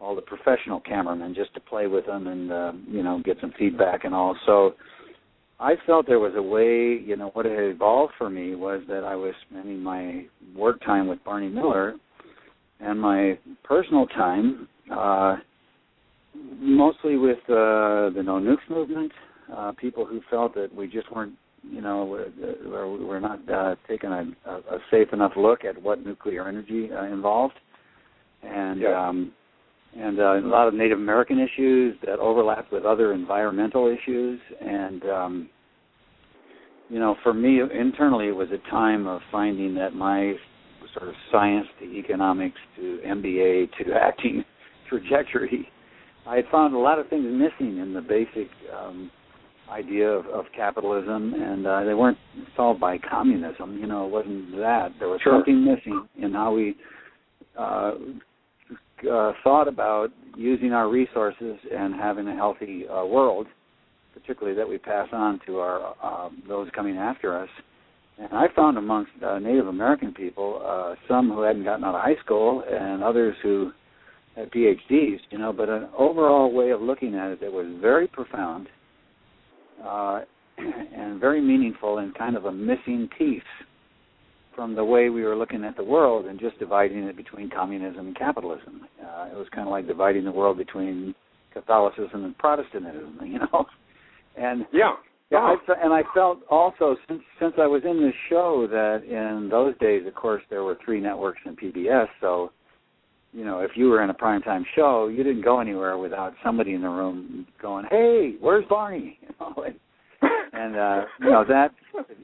all 0.00 0.16
the 0.16 0.22
professional 0.22 0.80
cameramen 0.80 1.34
just 1.34 1.52
to 1.54 1.60
play 1.60 1.86
with 1.86 2.06
them 2.06 2.26
and 2.26 2.52
uh, 2.52 2.72
you 2.88 3.02
know 3.02 3.20
get 3.24 3.36
some 3.40 3.52
feedback 3.58 4.04
and 4.04 4.14
all. 4.14 4.36
So 4.46 4.74
I 5.60 5.74
felt 5.86 6.06
there 6.06 6.18
was 6.18 6.34
a 6.36 6.42
way, 6.42 7.00
you 7.04 7.16
know, 7.16 7.30
what 7.34 7.46
had 7.46 7.54
evolved 7.58 8.14
for 8.18 8.28
me 8.28 8.54
was 8.54 8.82
that 8.88 9.04
I 9.04 9.14
was 9.14 9.34
spending 9.48 9.80
my 9.80 10.26
work 10.54 10.82
time 10.84 11.06
with 11.06 11.22
Barney 11.24 11.48
Miller 11.48 11.94
and 12.80 13.00
my 13.00 13.38
personal 13.62 14.06
time. 14.06 14.68
Uh, 14.92 15.36
mostly 16.58 17.16
with 17.16 17.38
uh, 17.48 18.10
the 18.10 18.22
no 18.24 18.40
nukes 18.40 18.68
movement, 18.68 19.12
uh, 19.54 19.72
people 19.80 20.04
who 20.04 20.20
felt 20.30 20.54
that 20.54 20.74
we 20.74 20.86
just 20.86 21.10
weren't, 21.12 21.34
you 21.70 21.80
know, 21.80 22.04
we're, 22.04 23.06
we're 23.06 23.20
not 23.20 23.40
uh, 23.50 23.76
taking 23.88 24.10
a, 24.10 24.24
a 24.46 24.78
safe 24.90 25.08
enough 25.12 25.32
look 25.36 25.64
at 25.64 25.80
what 25.80 26.04
nuclear 26.04 26.48
energy 26.48 26.90
uh, 26.92 27.04
involved, 27.04 27.54
and 28.42 28.80
yeah. 28.80 29.08
um, 29.08 29.32
and 29.96 30.18
uh, 30.18 30.34
a 30.34 30.40
lot 30.40 30.68
of 30.68 30.74
Native 30.74 30.98
American 30.98 31.38
issues 31.38 31.96
that 32.04 32.18
overlap 32.18 32.70
with 32.72 32.84
other 32.84 33.12
environmental 33.12 33.86
issues, 33.86 34.40
and 34.60 35.04
um, 35.04 35.50
you 36.88 36.98
know, 36.98 37.16
for 37.22 37.32
me 37.32 37.60
internally, 37.60 38.28
it 38.28 38.36
was 38.36 38.48
a 38.50 38.70
time 38.70 39.06
of 39.06 39.20
finding 39.32 39.74
that 39.74 39.94
my 39.94 40.34
sort 40.96 41.08
of 41.08 41.14
science 41.32 41.66
to 41.80 41.86
economics 41.86 42.58
to 42.76 43.00
MBA 43.06 43.68
to 43.78 43.94
acting 44.00 44.44
trajectory 44.88 45.68
I 46.26 46.36
had 46.36 46.46
found 46.50 46.74
a 46.74 46.78
lot 46.78 46.98
of 46.98 47.08
things 47.08 47.26
missing 47.26 47.78
in 47.78 47.92
the 47.92 48.00
basic 48.00 48.48
um, 48.74 49.10
idea 49.70 50.08
of, 50.08 50.26
of 50.26 50.44
capitalism, 50.54 51.34
and 51.34 51.66
uh, 51.66 51.84
they 51.84 51.94
weren't 51.94 52.18
solved 52.56 52.80
by 52.80 52.98
communism. 52.98 53.78
You 53.78 53.86
know, 53.86 54.06
it 54.06 54.10
wasn't 54.10 54.52
that. 54.52 54.90
There 54.98 55.08
was 55.08 55.20
sure. 55.22 55.38
something 55.38 55.64
missing 55.64 56.06
in 56.20 56.32
how 56.32 56.52
we 56.54 56.76
uh, 57.58 57.92
uh, 59.10 59.32
thought 59.42 59.68
about 59.68 60.08
using 60.36 60.72
our 60.72 60.88
resources 60.88 61.56
and 61.72 61.94
having 61.94 62.28
a 62.28 62.34
healthy 62.34 62.84
uh, 62.88 63.04
world, 63.04 63.46
particularly 64.12 64.56
that 64.56 64.68
we 64.68 64.78
pass 64.78 65.08
on 65.12 65.40
to 65.46 65.58
our 65.58 65.94
uh, 66.02 66.28
those 66.48 66.68
coming 66.74 66.96
after 66.96 67.38
us. 67.38 67.48
And 68.18 68.32
I 68.32 68.46
found 68.54 68.78
amongst 68.78 69.10
uh, 69.26 69.38
Native 69.40 69.66
American 69.66 70.12
people 70.12 70.62
uh, 70.64 70.94
some 71.08 71.30
who 71.30 71.42
hadn't 71.42 71.64
gotten 71.64 71.84
out 71.84 71.96
of 71.96 72.00
high 72.00 72.20
school, 72.24 72.62
and 72.70 73.02
others 73.02 73.34
who 73.42 73.72
at 74.36 74.52
PhDs, 74.52 75.18
you 75.30 75.38
know, 75.38 75.52
but 75.52 75.68
an 75.68 75.88
overall 75.96 76.52
way 76.52 76.70
of 76.70 76.80
looking 76.80 77.14
at 77.14 77.30
it 77.30 77.40
that 77.40 77.52
was 77.52 77.66
very 77.80 78.08
profound 78.08 78.68
uh, 79.82 80.20
and 80.58 81.20
very 81.20 81.40
meaningful 81.40 81.98
and 81.98 82.14
kind 82.14 82.36
of 82.36 82.44
a 82.44 82.52
missing 82.52 83.08
piece 83.16 83.42
from 84.54 84.74
the 84.74 84.84
way 84.84 85.08
we 85.08 85.22
were 85.22 85.36
looking 85.36 85.64
at 85.64 85.76
the 85.76 85.82
world 85.82 86.26
and 86.26 86.38
just 86.38 86.58
dividing 86.58 87.04
it 87.04 87.16
between 87.16 87.50
communism 87.50 88.06
and 88.06 88.16
capitalism. 88.16 88.82
Uh, 89.02 89.28
it 89.32 89.36
was 89.36 89.48
kind 89.52 89.66
of 89.66 89.72
like 89.72 89.86
dividing 89.86 90.24
the 90.24 90.30
world 90.30 90.56
between 90.56 91.14
Catholicism 91.52 92.24
and 92.24 92.36
Protestantism, 92.38 93.18
you 93.24 93.38
know. 93.38 93.66
And 94.36 94.66
yeah, 94.72 94.94
yeah, 95.30 95.38
I, 95.38 95.56
and 95.82 95.92
I 95.92 96.02
felt 96.14 96.40
also 96.50 96.96
since 97.08 97.22
since 97.40 97.54
I 97.58 97.66
was 97.66 97.82
in 97.84 98.02
this 98.02 98.14
show 98.28 98.66
that 98.70 99.04
in 99.04 99.48
those 99.48 99.74
days, 99.78 100.06
of 100.06 100.14
course, 100.14 100.42
there 100.50 100.64
were 100.64 100.76
three 100.84 101.00
networks 101.00 101.40
in 101.46 101.56
PBS. 101.56 102.06
So, 102.20 102.52
you 103.34 103.44
know, 103.44 103.60
if 103.60 103.72
you 103.74 103.88
were 103.88 104.02
in 104.02 104.10
a 104.10 104.14
primetime 104.14 104.62
show, 104.74 105.08
you 105.08 105.22
didn't 105.24 105.42
go 105.42 105.60
anywhere 105.60 105.98
without 105.98 106.34
somebody 106.44 106.74
in 106.74 106.82
the 106.82 106.88
room 106.88 107.46
going, 107.60 107.86
"Hey, 107.90 108.34
where's 108.40 108.64
Barney?" 108.68 109.18
You 109.28 109.34
know, 109.40 109.64
and, 109.64 109.74
and 110.52 110.76
uh, 110.76 111.04
you 111.20 111.30
know 111.30 111.44
that 111.48 111.72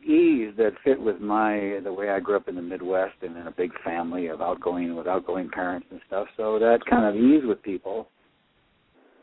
ease 0.04 0.54
that 0.56 0.72
fit 0.84 1.00
with 1.00 1.20
my 1.20 1.80
the 1.82 1.92
way 1.92 2.10
I 2.10 2.20
grew 2.20 2.36
up 2.36 2.48
in 2.48 2.54
the 2.54 2.62
Midwest 2.62 3.14
and 3.22 3.36
in 3.36 3.46
a 3.48 3.50
big 3.50 3.72
family 3.84 4.28
of 4.28 4.40
outgoing 4.40 4.94
with 4.94 5.06
outgoing 5.06 5.50
parents 5.50 5.88
and 5.90 6.00
stuff. 6.06 6.28
So 6.36 6.58
that 6.60 6.78
kind 6.88 7.04
of 7.04 7.20
ease 7.20 7.42
with 7.44 7.62
people 7.62 8.06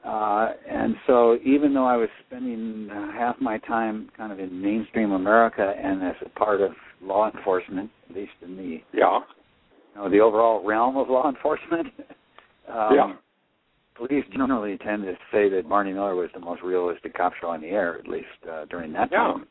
uh, 0.07 0.51
and 0.69 0.95
so, 1.05 1.37
even 1.43 1.73
though 1.73 1.85
I 1.85 1.97
was 1.97 2.07
spending 2.25 2.87
half 3.13 3.35
my 3.41 3.57
time 3.59 4.09
kind 4.15 4.31
of 4.31 4.39
in 4.39 4.61
mainstream 4.61 5.11
America 5.11 5.73
and 5.77 6.01
as 6.01 6.15
a 6.25 6.29
part 6.39 6.61
of 6.61 6.71
law 7.01 7.29
enforcement, 7.29 7.89
at 8.09 8.15
least 8.15 8.31
in 8.41 8.55
the 8.55 8.77
yeah, 8.93 9.19
know, 9.97 10.09
the 10.09 10.19
overall 10.19 10.63
realm 10.65 10.97
of 10.97 11.09
law 11.09 11.29
enforcement, 11.29 11.87
um, 12.69 12.95
yeah, 12.95 13.13
police 13.95 14.25
generally 14.31 14.77
tend 14.77 15.03
to 15.03 15.13
say 15.31 15.49
that 15.49 15.67
Barney 15.67 15.93
Miller 15.93 16.15
was 16.15 16.29
the 16.33 16.39
most 16.39 16.61
realistic 16.61 17.15
cop 17.15 17.33
show 17.41 17.47
on 17.47 17.61
the 17.61 17.67
air, 17.67 17.97
at 17.97 18.07
least 18.07 18.27
uh, 18.49 18.65
during 18.65 18.93
that 18.93 19.09
yeah. 19.11 19.17
time. 19.17 19.47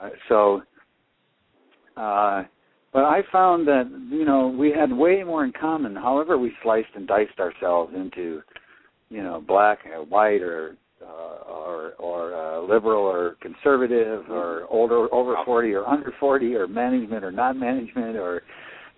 Uh, 0.00 0.08
so, 0.28 0.62
uh, 1.96 2.44
but 2.92 3.04
I 3.04 3.22
found 3.30 3.66
that 3.68 3.90
you 4.10 4.24
know 4.24 4.48
we 4.48 4.72
had 4.72 4.92
way 4.92 5.22
more 5.24 5.44
in 5.44 5.52
common. 5.58 5.96
However, 5.96 6.38
we 6.38 6.52
sliced 6.62 6.88
and 6.94 7.06
diced 7.06 7.38
ourselves 7.38 7.92
into 7.94 8.42
you 9.10 9.22
know 9.22 9.42
black 9.46 9.80
or 9.86 10.04
white 10.04 10.42
or 10.42 10.76
uh, 11.02 11.50
or 11.50 11.92
or 11.98 12.34
uh, 12.34 12.60
liberal 12.62 13.02
or 13.02 13.36
conservative 13.40 14.28
or 14.30 14.66
older 14.70 15.12
over 15.12 15.36
40 15.44 15.72
or 15.74 15.86
under 15.86 16.12
40 16.20 16.54
or 16.54 16.68
management 16.68 17.24
or 17.24 17.32
non 17.32 17.58
management 17.58 18.16
or 18.16 18.42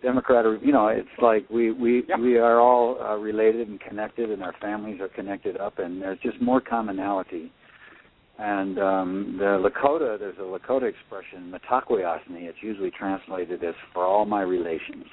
democrat 0.04 0.46
or 0.46 0.56
you 0.58 0.72
know 0.72 0.88
it's 0.88 1.08
like 1.20 1.48
we 1.50 1.72
we 1.72 2.04
yep. 2.08 2.18
we 2.20 2.38
are 2.38 2.60
all 2.60 2.98
uh, 3.00 3.16
related 3.16 3.68
and 3.68 3.80
connected 3.80 4.30
and 4.30 4.42
our 4.42 4.54
families 4.60 5.00
are 5.00 5.08
connected 5.08 5.56
up 5.56 5.78
and 5.78 6.00
there's 6.00 6.18
just 6.20 6.40
more 6.40 6.60
commonality 6.60 7.50
and 8.38 8.78
um 8.78 9.36
the 9.38 9.44
lakota 9.68 10.18
there's 10.18 10.38
a 10.38 10.42
lakota 10.42 10.88
expression 10.88 11.52
mitakuye 11.52 12.18
it's 12.30 12.58
usually 12.60 12.90
translated 12.90 13.64
as 13.64 13.74
for 13.92 14.04
all 14.04 14.24
my 14.24 14.42
relations 14.42 15.06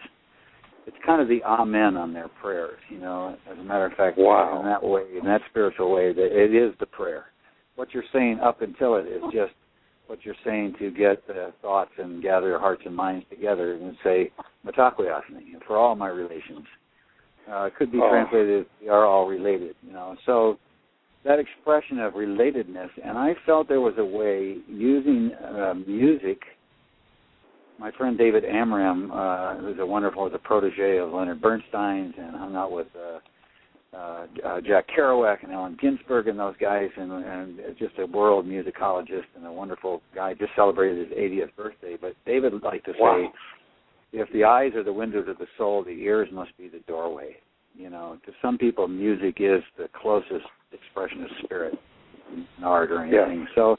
it's 0.88 0.98
kind 1.06 1.22
of 1.22 1.28
the 1.28 1.44
amen 1.44 1.96
on 1.96 2.14
their 2.14 2.28
prayers. 2.28 2.80
You 2.90 3.00
know, 3.00 3.38
as 3.52 3.58
a 3.58 3.64
matter 3.64 3.86
of 3.86 3.94
fact, 3.94 4.18
wow. 4.18 4.60
in 4.60 4.66
that 4.66 4.84
way, 4.84 5.04
in 5.18 5.26
that 5.26 5.42
spiritual 5.50 5.92
way, 5.92 6.14
that 6.14 6.30
it 6.32 6.56
is 6.56 6.74
the 6.80 6.86
prayer. 6.86 7.26
What 7.76 7.94
you're 7.94 8.04
saying 8.12 8.40
up 8.44 8.62
until 8.62 8.96
it 8.96 9.06
is 9.08 9.22
just 9.32 9.54
what 10.12 10.26
you're 10.26 10.36
saying 10.44 10.76
to 10.78 10.92
get 10.92 11.26
the 11.26 11.54
thoughts 11.62 11.92
and 11.98 12.22
gather 12.22 12.60
hearts 12.60 12.82
and 12.86 12.94
minds 12.94 13.26
together 13.30 13.76
and 13.76 13.96
say 14.04 14.30
mitakuye 14.66 15.10
for 15.66 15.78
all 15.78 15.96
my 15.96 16.10
relations. 16.10 16.66
Uh, 17.50 17.64
it 17.64 17.76
could 17.78 17.94
be 17.94 18.00
oh. 18.04 18.10
translated 18.10 18.66
we 18.82 18.90
are 18.90 19.06
all 19.06 19.26
related. 19.26 19.74
You 19.82 19.94
know, 19.94 20.18
so 20.26 20.60
that 21.24 21.40
expression 21.40 22.00
of 22.00 22.12
relatedness, 22.14 22.90
and 23.02 23.18
I 23.18 23.36
felt 23.46 23.70
there 23.70 23.80
was 23.80 23.94
a 24.00 24.06
way 24.06 24.58
using 24.68 25.32
uh, 25.34 25.76
music 25.88 26.40
my 27.80 27.90
friend 27.98 28.16
David 28.16 28.46
Amram, 28.46 29.12
uh, 29.12 29.56
who's 29.58 29.80
a 29.80 29.86
wonderful, 29.86 30.26
was 30.26 30.34
a 30.36 30.38
protege 30.38 30.98
of 30.98 31.14
Leonard 31.14 31.42
Bernstein's, 31.42 32.14
and 32.16 32.36
hung 32.36 32.56
out 32.56 32.72
with 32.72 32.86
uh, 32.96 33.18
uh, 33.94 34.26
uh, 34.46 34.62
Jack 34.62 34.88
Kerouac 34.96 35.44
and 35.44 35.52
Allen 35.52 35.78
Ginsberg 35.82 36.28
and 36.28 36.40
those 36.40 36.56
guys, 36.60 36.90
and, 36.96 37.12
and 37.12 37.60
just 37.78 37.94
a 38.00 38.06
world 38.06 38.46
musicologist 38.46 39.26
and 39.36 39.46
a 39.46 39.52
wonderful 39.52 40.02
guy. 40.16 40.34
Just 40.34 40.52
celebrated 40.56 41.10
his 41.10 41.18
80th 41.18 41.56
birthday. 41.58 41.98
But 42.00 42.14
David 42.26 42.54
would 42.54 42.64
like 42.64 42.84
to 42.86 42.94
wow. 42.98 43.30
say, 43.32 44.20
if 44.20 44.32
the 44.34 44.44
eyes 44.44 44.74
are 44.76 44.84
the 44.84 44.94
windows 44.94 45.28
of 45.28 45.38
the 45.38 45.48
soul, 45.58 45.84
the 45.84 45.92
ears 45.92 46.30
must 46.32 46.58
be 46.58 46.68
the 46.68 46.80
doorway. 46.88 47.36
You 47.76 47.90
know, 47.90 48.18
to 48.26 48.32
some 48.42 48.58
people, 48.58 48.88
music 48.88 49.38
is 49.40 49.62
the 49.78 49.88
closest 50.00 50.46
expression 50.72 51.24
of 51.24 51.30
spirit, 51.44 51.74
art 52.64 52.92
or 52.92 53.02
anything. 53.04 53.42
Yeah. 53.42 53.56
So 53.56 53.78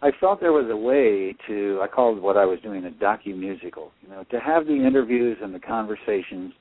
I 0.00 0.10
felt 0.20 0.40
there 0.40 0.52
was 0.52 0.70
a 0.70 0.76
way 0.76 1.34
to 1.46 1.80
I 1.82 1.88
called 1.88 2.20
what 2.20 2.36
I 2.36 2.44
was 2.44 2.58
doing 2.60 2.84
a 2.84 2.90
docu 2.90 3.36
musical, 3.36 3.92
you 4.02 4.08
know, 4.08 4.24
to 4.30 4.40
have 4.40 4.66
the 4.66 4.74
interviews 4.74 5.36
and 5.42 5.54
the 5.54 5.60
conversations, 5.60 6.52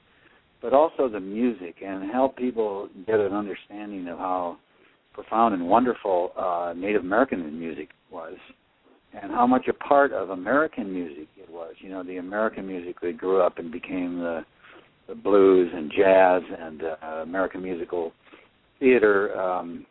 but 0.61 0.73
also 0.73 1.07
the 1.07 1.19
music 1.19 1.75
and 1.85 2.09
help 2.11 2.35
people 2.37 2.89
get 3.05 3.19
an 3.19 3.33
understanding 3.33 4.07
of 4.07 4.17
how 4.17 4.57
profound 5.13 5.53
and 5.53 5.67
wonderful 5.67 6.31
uh, 6.37 6.73
Native 6.75 7.01
American 7.01 7.59
music 7.59 7.89
was, 8.11 8.35
and 9.19 9.31
how 9.31 9.47
much 9.47 9.67
a 9.67 9.73
part 9.73 10.11
of 10.13 10.29
American 10.29 10.93
music 10.93 11.27
it 11.37 11.49
was. 11.49 11.73
You 11.79 11.89
know, 11.89 12.03
the 12.03 12.17
American 12.17 12.67
music 12.67 12.99
that 13.01 13.17
grew 13.17 13.41
up 13.41 13.57
and 13.57 13.71
became 13.71 14.19
the, 14.19 14.45
the 15.07 15.15
blues 15.15 15.71
and 15.73 15.91
jazz 15.91 16.41
and 16.59 16.83
uh, 16.83 17.07
American 17.23 17.63
musical 17.63 18.11
theater. 18.79 19.39
Um, 19.39 19.85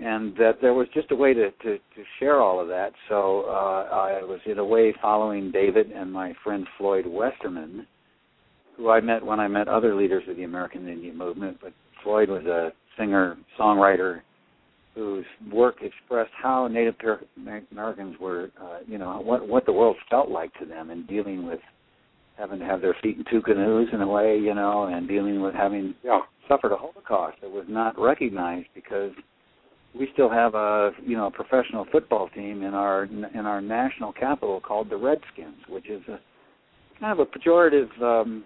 and 0.00 0.36
that 0.36 0.58
there 0.62 0.74
was 0.74 0.86
just 0.94 1.10
a 1.10 1.16
way 1.16 1.34
to, 1.34 1.50
to, 1.50 1.76
to 1.76 2.04
share 2.20 2.40
all 2.40 2.60
of 2.60 2.68
that. 2.68 2.92
So 3.08 3.44
uh, 3.48 3.88
I 3.90 4.22
was 4.22 4.38
in 4.46 4.58
a 4.58 4.64
way 4.64 4.94
following 5.02 5.50
David 5.50 5.90
and 5.90 6.12
my 6.12 6.34
friend 6.44 6.66
Floyd 6.76 7.04
Westerman, 7.06 7.86
who 8.78 8.90
I 8.90 9.00
met 9.00 9.26
when 9.26 9.40
I 9.40 9.48
met 9.48 9.68
other 9.68 9.94
leaders 9.94 10.22
of 10.28 10.36
the 10.36 10.44
American 10.44 10.88
Indian 10.88 11.18
movement. 11.18 11.58
But 11.60 11.74
Floyd 12.02 12.30
was 12.30 12.46
a 12.46 12.70
singer 12.96 13.36
songwriter 13.58 14.20
whose 14.94 15.26
work 15.52 15.76
expressed 15.82 16.30
how 16.40 16.66
Native 16.68 16.94
Americans 17.70 18.16
were, 18.20 18.50
uh, 18.60 18.78
you 18.86 18.98
know, 18.98 19.20
what 19.20 19.46
what 19.46 19.66
the 19.66 19.72
world 19.72 19.96
felt 20.08 20.30
like 20.30 20.52
to 20.54 20.64
them 20.64 20.90
in 20.90 21.04
dealing 21.06 21.46
with 21.46 21.60
having 22.38 22.60
to 22.60 22.64
have 22.64 22.80
their 22.80 22.96
feet 23.02 23.16
in 23.18 23.24
two 23.30 23.42
canoes 23.42 23.88
in 23.92 24.00
a 24.00 24.06
way, 24.06 24.38
you 24.38 24.54
know, 24.54 24.84
and 24.84 25.08
dealing 25.08 25.40
with 25.42 25.54
having 25.54 25.94
yeah. 26.04 26.20
suffered 26.48 26.72
a 26.72 26.76
Holocaust 26.76 27.36
that 27.42 27.50
was 27.50 27.64
not 27.68 27.98
recognized 27.98 28.68
because 28.74 29.10
we 29.98 30.08
still 30.12 30.30
have 30.30 30.54
a 30.54 30.90
you 31.04 31.16
know 31.16 31.26
a 31.26 31.30
professional 31.30 31.86
football 31.90 32.28
team 32.28 32.62
in 32.62 32.74
our 32.74 33.04
in 33.04 33.46
our 33.46 33.60
national 33.60 34.12
capital 34.12 34.60
called 34.60 34.88
the 34.90 34.96
Redskins, 34.96 35.58
which 35.68 35.88
is 35.88 36.02
a 36.08 36.20
kind 37.00 37.18
of 37.18 37.20
a 37.20 37.26
pejorative. 37.26 38.02
Um, 38.02 38.44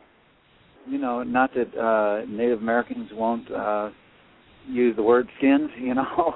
you 0.89 0.99
know, 0.99 1.23
not 1.23 1.51
that 1.55 1.77
uh, 1.79 2.27
Native 2.31 2.61
Americans 2.61 3.11
won't 3.13 3.51
uh, 3.51 3.91
use 4.67 4.95
the 4.97 5.03
word 5.03 5.29
skins. 5.39 5.71
You 5.81 5.95
know, 5.95 6.35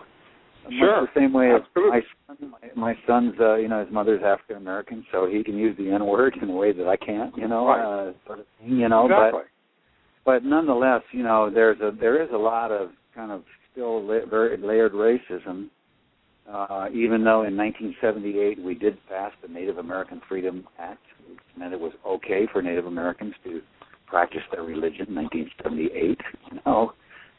sure. 0.79 1.03
much 1.03 1.11
the 1.15 1.21
same 1.21 1.33
way 1.33 1.53
Absolutely. 1.55 1.99
as 1.99 2.05
my 2.27 2.35
son, 2.35 2.51
my, 2.51 2.93
my 2.93 2.95
son's 3.07 3.35
uh, 3.41 3.55
you 3.57 3.69
know 3.69 3.85
his 3.85 3.93
mother's 3.93 4.23
African 4.25 4.57
American, 4.57 5.05
so 5.13 5.27
he 5.27 5.45
can 5.45 5.57
use 5.57 5.77
the 5.79 5.91
N 5.91 6.05
word 6.05 6.37
in 6.41 6.51
a 6.51 6.53
way 6.53 6.73
that 6.73 6.89
I 6.89 6.97
can't. 6.97 7.37
You 7.37 7.49
know, 7.49 7.67
right. 7.67 8.09
uh, 8.09 8.13
sort 8.27 8.41
of 8.41 8.47
thing. 8.59 8.77
You 8.77 8.89
know, 8.89 9.07
exactly. 9.07 9.43
but 10.25 10.43
but 10.43 10.45
nonetheless, 10.45 11.03
you 11.13 11.23
know, 11.23 11.51
there's 11.53 11.81
a 11.81 11.93
there 11.99 12.23
is 12.23 12.29
a 12.35 12.37
lot 12.37 12.73
of 12.73 12.91
kind 13.15 13.31
of 13.31 13.45
still 13.73 14.05
la- 14.05 14.27
very 14.29 14.57
layered 14.57 14.93
racism. 14.93 15.69
Uh, 16.53 16.87
even 16.93 17.25
though 17.25 17.43
in 17.43 17.57
1978 17.57 18.63
we 18.63 18.75
did 18.75 18.97
pass 19.09 19.33
the 19.43 19.49
Native 19.49 19.79
American 19.79 20.21
Freedom 20.29 20.65
Act, 20.79 21.03
which 21.29 21.39
meant 21.57 21.73
it 21.73 21.81
was 21.81 21.93
okay 22.07 22.47
for 22.53 22.63
Native 22.63 22.87
Americans 22.87 23.35
to 23.43 23.61
practice 24.07 24.43
their 24.53 24.63
religion. 24.63 25.15
1978, 25.15 26.19
you 26.53 26.61
know, 26.65 26.93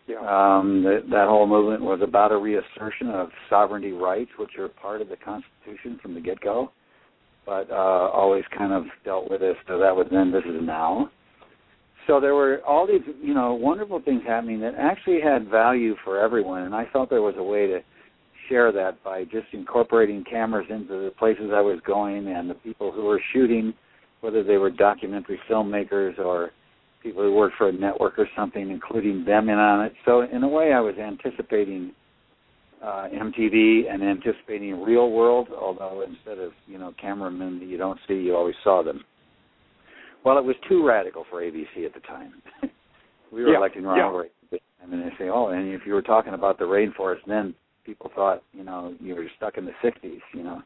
yeah. 0.08 0.18
um, 0.20 0.84
that, 0.84 1.04
that 1.10 1.28
whole 1.28 1.48
movement 1.48 1.82
was 1.82 2.00
about 2.02 2.32
a 2.32 2.38
reassertion 2.38 3.10
of 3.10 3.30
sovereignty 3.50 3.92
rights, 3.92 4.32
which 4.38 4.52
are 4.60 4.68
part 4.68 5.02
of 5.02 5.10
the 5.10 5.18
Constitution 5.18 6.00
from 6.02 6.14
the 6.14 6.22
get-go, 6.22 6.72
but 7.46 7.70
uh, 7.72 7.74
always 7.74 8.44
kind 8.58 8.74
of 8.74 8.84
dealt 9.06 9.30
with 9.30 9.42
it. 9.42 9.58
So 9.68 9.80
that 9.80 9.96
was 9.96 10.08
then, 10.12 10.32
this 10.32 10.44
is 10.46 10.62
now 10.62 11.10
so 12.08 12.22
there 12.22 12.34
were 12.34 12.62
all 12.66 12.88
these 12.88 13.02
you 13.22 13.34
know 13.34 13.54
wonderful 13.54 14.02
things 14.02 14.22
happening 14.26 14.62
that 14.62 14.74
actually 14.80 15.20
had 15.22 15.50
value 15.50 15.96
for 16.04 16.20
everyone 16.20 16.64
and 16.64 16.74
i 16.74 16.86
felt 16.92 17.10
there 17.10 17.22
was 17.22 17.36
a 17.38 17.44
way 17.44 17.68
to 17.68 17.80
share 18.50 18.72
that 18.72 19.04
by 19.04 19.26
just 19.26 19.48
incorporating 19.52 20.24
cameras 20.24 20.66
into 20.70 21.04
the 21.04 21.12
places 21.20 21.52
i 21.54 21.62
was 21.62 21.80
going 21.86 22.28
and 22.30 22.50
the 22.50 22.56
people 22.56 22.92
who 22.92 23.04
were 23.04 23.22
shooting 23.34 23.74
whether 24.22 24.44
they 24.44 24.58
were 24.58 24.70
documentary 24.70 25.40
filmmakers 25.50 26.18
or 26.20 26.52
people 27.04 27.22
who 27.24 27.34
worked 27.34 27.56
for 27.58 27.70
a 27.70 27.72
network 27.72 28.18
or 28.18 28.28
something 28.36 28.70
including 28.70 29.24
them 29.26 29.50
in 29.50 29.58
on 29.58 29.86
it 29.86 29.94
so 30.06 30.22
in 30.22 30.44
a 30.44 30.48
way 30.48 30.74
i 30.74 30.80
was 30.80 30.96
anticipating 30.98 31.92
uh 32.84 33.08
mtv 33.14 33.92
and 33.92 34.04
anticipating 34.04 34.82
real 34.84 35.12
world 35.12 35.48
although 35.60 36.04
instead 36.08 36.38
of 36.38 36.52
you 36.68 36.78
know 36.78 36.94
cameramen 37.00 37.60
that 37.60 37.66
you 37.66 37.78
don't 37.78 38.00
see 38.08 38.16
you 38.16 38.36
always 38.36 38.56
saw 38.64 38.84
them 38.84 39.04
well, 40.28 40.38
it 40.38 40.44
was 40.44 40.58
too 40.68 40.86
radical 40.86 41.26
for 41.30 41.42
ABC 41.42 41.86
at 41.86 41.94
the 41.94 42.02
time. 42.02 42.34
we 43.32 43.44
were 43.44 43.52
yeah. 43.52 43.58
electing 43.60 43.84
Ronald 43.84 44.30
Reagan, 44.52 44.66
and 44.84 45.02
they 45.02 45.10
say, 45.18 45.30
"Oh, 45.30 45.48
and 45.48 45.74
if 45.74 45.84
you 45.86 45.94
were 45.94 46.02
talking 46.02 46.34
about 46.34 46.60
the 46.60 46.66
rainforest, 46.66 47.22
then 47.28 47.56
people 47.86 48.12
thought, 48.14 48.44
you 48.52 48.66
know, 48.66 48.94
you 49.00 49.16
were 49.16 49.26
stuck 49.38 49.58
in 49.58 49.64
the 49.64 49.72
'60s." 49.82 50.20
You 50.34 50.44
know, 50.44 50.62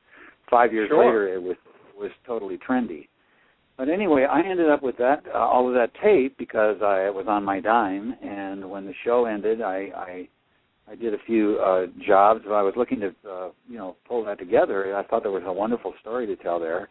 five 0.49 0.73
years 0.73 0.89
sure. 0.89 1.05
later, 1.05 1.31
it 1.31 1.41
was 1.41 1.57
was 1.95 2.09
totally 2.25 2.57
trendy. 2.57 3.07
But 3.81 3.89
anyway, 3.89 4.27
I 4.29 4.41
ended 4.47 4.69
up 4.69 4.83
with 4.83 4.95
that 4.97 5.23
uh, 5.33 5.39
all 5.39 5.67
of 5.67 5.73
that 5.73 5.89
tape 6.03 6.37
because 6.37 6.77
I 6.83 7.09
was 7.09 7.25
on 7.27 7.43
my 7.43 7.59
dime, 7.59 8.15
and 8.21 8.69
when 8.69 8.85
the 8.85 8.93
show 9.03 9.25
ended, 9.25 9.59
I 9.63 9.89
I, 9.95 10.27
I 10.87 10.93
did 10.93 11.15
a 11.15 11.17
few 11.25 11.57
uh, 11.57 11.87
jobs. 12.05 12.41
I 12.45 12.61
was 12.61 12.75
looking 12.77 12.99
to 12.99 13.07
uh, 13.27 13.49
you 13.67 13.79
know 13.79 13.95
pull 14.07 14.23
that 14.25 14.37
together. 14.37 14.95
I 14.95 15.01
thought 15.01 15.23
there 15.23 15.31
was 15.31 15.41
a 15.47 15.51
wonderful 15.51 15.95
story 15.99 16.27
to 16.27 16.35
tell 16.35 16.59
there. 16.59 16.89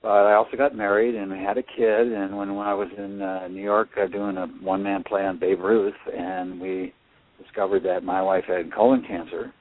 But 0.00 0.08
I 0.08 0.32
also 0.32 0.56
got 0.56 0.74
married 0.74 1.14
and 1.14 1.30
had 1.30 1.58
a 1.58 1.62
kid. 1.62 2.10
And 2.10 2.34
when 2.38 2.56
when 2.56 2.66
I 2.66 2.72
was 2.72 2.88
in 2.96 3.20
uh, 3.20 3.48
New 3.48 3.62
York 3.62 3.90
uh, 4.02 4.06
doing 4.06 4.38
a 4.38 4.46
one 4.62 4.82
man 4.82 5.04
play 5.04 5.26
on 5.26 5.38
Babe 5.38 5.60
Ruth, 5.60 5.92
and 6.16 6.58
we 6.58 6.94
discovered 7.38 7.82
that 7.82 8.02
my 8.02 8.22
wife 8.22 8.44
had 8.48 8.72
colon 8.72 9.04
cancer. 9.06 9.52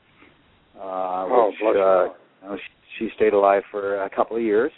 Uh, 0.78 1.26
oh, 1.28 1.52
which, 1.60 1.76
uh, 1.76 2.04
you 2.42 2.50
know, 2.50 2.56
she, 2.56 3.10
she 3.10 3.16
stayed 3.18 3.34
alive 3.34 3.64
for 3.70 4.04
a 4.04 4.10
couple 4.10 4.38
of 4.38 4.44
years, 4.44 4.72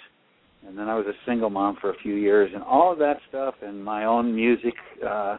and 0.70 0.78
then 0.78 0.88
I 0.88 0.96
was 0.96 1.08
a 1.08 1.18
single 1.26 1.50
mom 1.50 1.78
for 1.82 1.90
a 1.90 1.98
few 1.98 2.14
years, 2.14 2.52
and 2.54 2.62
all 2.64 2.94
of 2.94 3.00
that 3.00 3.18
stuff 3.28 3.56
and 3.64 3.84
my 3.84 4.06
own 4.06 4.36
music, 4.36 4.76
uh, 5.06 5.38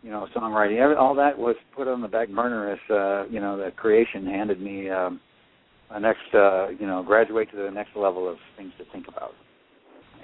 you 0.00 0.10
know, 0.10 0.28
songwriting, 0.34 0.78
every, 0.78 0.94
all 0.94 1.14
that 1.16 1.36
was 1.36 1.56
put 1.74 1.88
on 1.88 2.00
the 2.00 2.08
back 2.08 2.28
burner 2.30 2.70
as 2.70 2.78
uh, 2.88 3.28
you 3.28 3.40
know 3.40 3.56
the 3.56 3.72
creation 3.72 4.24
handed 4.24 4.60
me 4.60 4.88
um, 4.88 5.20
a 5.90 5.98
next, 5.98 6.34
uh, 6.34 6.68
you 6.68 6.86
know, 6.86 7.02
graduate 7.02 7.50
to 7.50 7.56
the 7.56 7.70
next 7.70 7.96
level 7.96 8.30
of 8.30 8.36
things 8.56 8.72
to 8.78 8.84
think 8.92 9.08
about, 9.08 9.32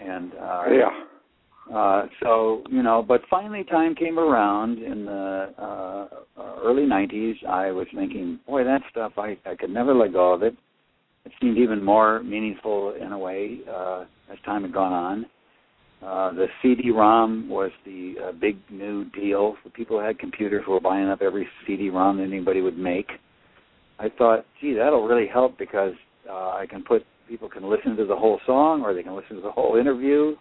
and 0.00 0.32
uh, 0.34 0.64
yeah. 0.70 1.76
Uh, 1.76 2.06
so 2.22 2.62
you 2.70 2.84
know, 2.84 3.04
but 3.06 3.22
finally, 3.28 3.64
time 3.64 3.96
came 3.96 4.20
around 4.20 4.78
in 4.78 5.04
the 5.04 5.52
uh, 5.58 6.06
early 6.62 6.84
'90s. 6.84 7.44
I 7.44 7.72
was 7.72 7.88
thinking, 7.92 8.38
boy, 8.46 8.62
that 8.62 8.82
stuff 8.92 9.14
I 9.18 9.36
I 9.44 9.56
could 9.56 9.70
never 9.70 9.92
let 9.92 10.12
go 10.12 10.32
of 10.32 10.44
it. 10.44 10.54
It 11.24 11.32
seemed 11.42 11.58
even 11.58 11.82
more 11.82 12.22
meaningful 12.22 12.94
in 12.94 13.10
a 13.10 13.18
way 13.18 13.58
uh, 13.68 14.04
as 14.30 14.38
time 14.44 14.62
had 14.62 14.72
gone 14.72 14.92
on. 14.92 15.26
Uh, 16.02 16.32
the 16.34 16.46
CD-ROM 16.60 17.48
was 17.48 17.70
the 17.84 18.14
uh, 18.22 18.32
big 18.32 18.58
new 18.70 19.04
deal. 19.10 19.56
The 19.64 19.70
people 19.70 19.98
who 19.98 20.04
had 20.04 20.18
computers 20.18 20.64
were 20.68 20.80
buying 20.80 21.08
up 21.08 21.22
every 21.22 21.48
CD-ROM 21.66 22.18
that 22.18 22.24
anybody 22.24 22.60
would 22.60 22.78
make. 22.78 23.08
I 23.98 24.10
thought, 24.18 24.44
gee, 24.60 24.74
that'll 24.74 25.06
really 25.06 25.26
help 25.26 25.58
because 25.58 25.94
uh, 26.28 26.50
I 26.50 26.66
can 26.68 26.84
put 26.84 27.02
people 27.28 27.48
can 27.48 27.68
listen 27.68 27.96
to 27.96 28.04
the 28.04 28.14
whole 28.14 28.38
song 28.46 28.82
or 28.82 28.94
they 28.94 29.02
can 29.02 29.16
listen 29.16 29.36
to 29.36 29.42
the 29.42 29.50
whole 29.50 29.76
interview 29.76 30.36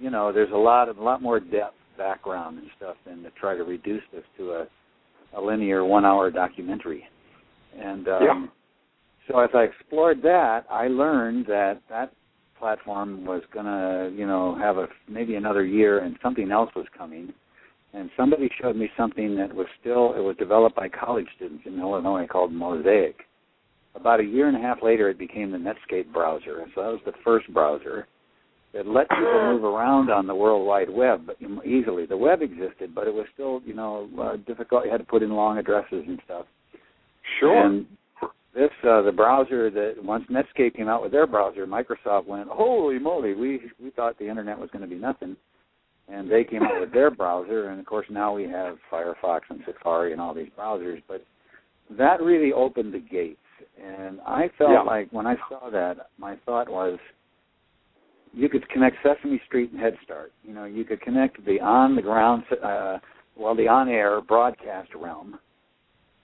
you 0.00 0.10
know, 0.10 0.32
there's 0.32 0.50
a 0.50 0.56
lot 0.56 0.88
of 0.88 0.98
a 0.98 1.02
lot 1.02 1.22
more 1.22 1.38
depth, 1.38 1.76
background, 1.96 2.58
and 2.58 2.68
stuff 2.76 2.96
than 3.06 3.22
to 3.22 3.30
try 3.38 3.54
to 3.54 3.62
reduce 3.62 4.02
this 4.12 4.24
to 4.38 4.52
a, 4.52 4.66
a 5.36 5.40
linear 5.40 5.84
one-hour 5.84 6.30
documentary. 6.30 7.04
And 7.78 8.08
um, 8.08 8.22
yeah. 8.22 8.46
so 9.28 9.38
as 9.40 9.50
I 9.54 9.60
explored 9.60 10.22
that, 10.22 10.64
I 10.70 10.88
learned 10.88 11.46
that 11.46 11.82
that 11.90 12.12
platform 12.60 13.24
was 13.24 13.42
going 13.52 13.66
to, 13.66 14.12
you 14.16 14.26
know, 14.26 14.56
have 14.56 14.76
a 14.76 14.86
maybe 15.08 15.34
another 15.34 15.64
year, 15.64 16.00
and 16.04 16.16
something 16.22 16.52
else 16.52 16.70
was 16.76 16.86
coming. 16.96 17.32
And 17.92 18.08
somebody 18.16 18.48
showed 18.60 18.76
me 18.76 18.88
something 18.96 19.36
that 19.36 19.52
was 19.52 19.66
still 19.80 20.14
it 20.14 20.20
was 20.20 20.36
developed 20.38 20.76
by 20.76 20.88
college 20.88 21.26
students 21.34 21.64
in 21.66 21.80
Illinois 21.80 22.26
called 22.26 22.52
Mosaic. 22.52 23.16
About 23.96 24.20
a 24.20 24.24
year 24.24 24.46
and 24.46 24.56
a 24.56 24.60
half 24.60 24.78
later, 24.82 25.08
it 25.08 25.18
became 25.18 25.50
the 25.50 25.58
Netscape 25.58 26.12
browser, 26.12 26.60
and 26.60 26.70
so 26.74 26.82
that 26.82 26.92
was 26.92 27.00
the 27.04 27.12
first 27.24 27.52
browser 27.52 28.06
that 28.72 28.86
let 28.86 29.08
people 29.08 29.52
move 29.52 29.64
around 29.74 30.10
on 30.10 30.28
the 30.28 30.34
World 30.34 30.66
Wide 30.66 30.90
Web 30.90 31.30
easily. 31.64 32.06
The 32.06 32.16
web 32.16 32.42
existed, 32.42 32.94
but 32.94 33.08
it 33.08 33.14
was 33.14 33.26
still, 33.34 33.60
you 33.64 33.74
know, 33.74 34.08
uh, 34.20 34.36
difficult. 34.46 34.84
You 34.84 34.92
had 34.92 34.98
to 34.98 35.04
put 35.04 35.24
in 35.24 35.30
long 35.30 35.58
addresses 35.58 36.04
and 36.06 36.20
stuff. 36.24 36.46
Sure. 37.40 37.66
And 37.66 37.86
this, 38.54 38.70
uh, 38.82 39.02
the 39.02 39.12
browser 39.12 39.70
that 39.70 39.94
once 40.02 40.24
Netscape 40.30 40.74
came 40.74 40.88
out 40.88 41.02
with 41.02 41.12
their 41.12 41.26
browser, 41.26 41.66
Microsoft 41.66 42.26
went, 42.26 42.48
"Holy 42.48 42.98
moly! 42.98 43.34
We 43.34 43.70
we 43.82 43.90
thought 43.90 44.18
the 44.18 44.28
internet 44.28 44.58
was 44.58 44.70
going 44.70 44.82
to 44.82 44.88
be 44.88 44.96
nothing." 44.96 45.36
And 46.08 46.28
they 46.28 46.42
came 46.42 46.64
out 46.64 46.80
with 46.80 46.92
their 46.92 47.10
browser, 47.22 47.68
and 47.68 47.78
of 47.78 47.86
course 47.86 48.06
now 48.10 48.34
we 48.34 48.44
have 48.44 48.78
Firefox 48.90 49.42
and 49.50 49.60
Safari 49.64 50.12
and 50.12 50.20
all 50.20 50.34
these 50.34 50.50
browsers. 50.58 51.00
But 51.06 51.24
that 51.96 52.20
really 52.20 52.52
opened 52.52 52.92
the 52.92 52.98
gates, 52.98 53.38
and 53.80 54.20
I 54.26 54.50
felt 54.58 54.70
yeah. 54.72 54.82
like 54.82 55.12
when 55.12 55.26
I 55.26 55.36
saw 55.48 55.70
that, 55.70 56.08
my 56.18 56.36
thought 56.44 56.68
was, 56.68 56.98
you 58.32 58.48
could 58.48 58.68
connect 58.68 58.96
Sesame 59.04 59.40
Street 59.46 59.70
and 59.70 59.80
Head 59.80 59.96
Start. 60.04 60.32
You 60.42 60.54
know, 60.54 60.64
you 60.64 60.84
could 60.84 61.00
connect 61.00 61.44
the 61.44 61.60
on 61.60 61.94
the 61.94 62.02
ground, 62.02 62.42
uh, 62.62 62.98
well, 63.36 63.54
the 63.54 63.68
on 63.68 63.88
air 63.88 64.20
broadcast 64.20 64.90
realm, 64.96 65.38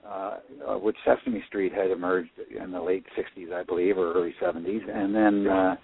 uh, 0.07 0.37
uh, 0.67 0.77
which 0.77 0.95
Sesame 1.05 1.43
Street 1.47 1.73
had 1.73 1.91
emerged 1.91 2.31
in 2.63 2.71
the 2.71 2.81
late 2.81 3.03
'60s, 3.17 3.53
I 3.53 3.63
believe, 3.63 3.97
or 3.97 4.13
early 4.13 4.33
'70s, 4.41 4.87
and 4.89 5.13
then 5.13 5.47
uh, 5.47 5.75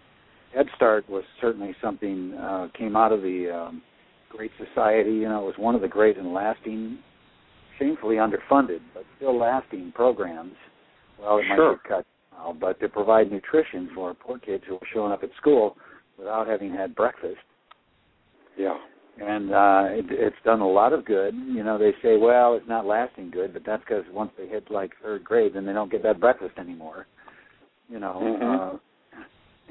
Head 0.53 0.67
Start 0.75 1.09
was 1.09 1.23
certainly 1.41 1.75
something 1.81 2.33
uh, 2.33 2.67
came 2.77 2.95
out 2.95 3.11
of 3.11 3.21
the 3.21 3.49
um, 3.53 3.81
Great 4.29 4.51
Society. 4.57 5.11
You 5.11 5.29
know, 5.29 5.41
it 5.41 5.45
was 5.45 5.55
one 5.57 5.75
of 5.75 5.81
the 5.81 5.87
great 5.87 6.17
and 6.17 6.33
lasting, 6.33 6.99
shamefully 7.79 8.15
underfunded, 8.15 8.79
but 8.93 9.03
still 9.17 9.37
lasting 9.37 9.91
programs. 9.95 10.53
Well, 11.19 11.39
it 11.39 11.45
sure. 11.55 11.71
might 11.71 11.83
get 11.83 11.89
cut 11.89 12.05
now, 12.31 12.55
but 12.59 12.79
to 12.79 12.89
provide 12.89 13.31
nutrition 13.31 13.89
for 13.95 14.13
poor 14.13 14.39
kids 14.39 14.63
who 14.67 14.75
were 14.75 14.87
showing 14.93 15.11
up 15.11 15.23
at 15.23 15.29
school 15.39 15.75
without 16.17 16.47
having 16.47 16.73
had 16.73 16.95
breakfast. 16.95 17.37
Yeah. 18.57 18.77
And 19.21 19.53
uh 19.53 19.83
it, 19.89 20.05
it's 20.09 20.35
done 20.43 20.61
a 20.61 20.69
lot 20.69 20.93
of 20.93 21.05
good. 21.05 21.35
You 21.35 21.63
know, 21.63 21.77
they 21.77 21.91
say, 22.01 22.17
well, 22.17 22.55
it's 22.55 22.67
not 22.67 22.85
lasting 22.85 23.31
good, 23.31 23.53
but 23.53 23.63
that's 23.65 23.83
because 23.83 24.03
once 24.11 24.31
they 24.37 24.47
hit 24.47 24.71
like 24.71 24.91
third 25.03 25.23
grade, 25.23 25.53
then 25.53 25.65
they 25.65 25.73
don't 25.73 25.91
get 25.91 26.03
that 26.03 26.19
breakfast 26.19 26.57
anymore. 26.57 27.07
You 27.89 27.99
know. 27.99 28.19
Mm-hmm. 28.21 28.73
Uh, 28.73 28.77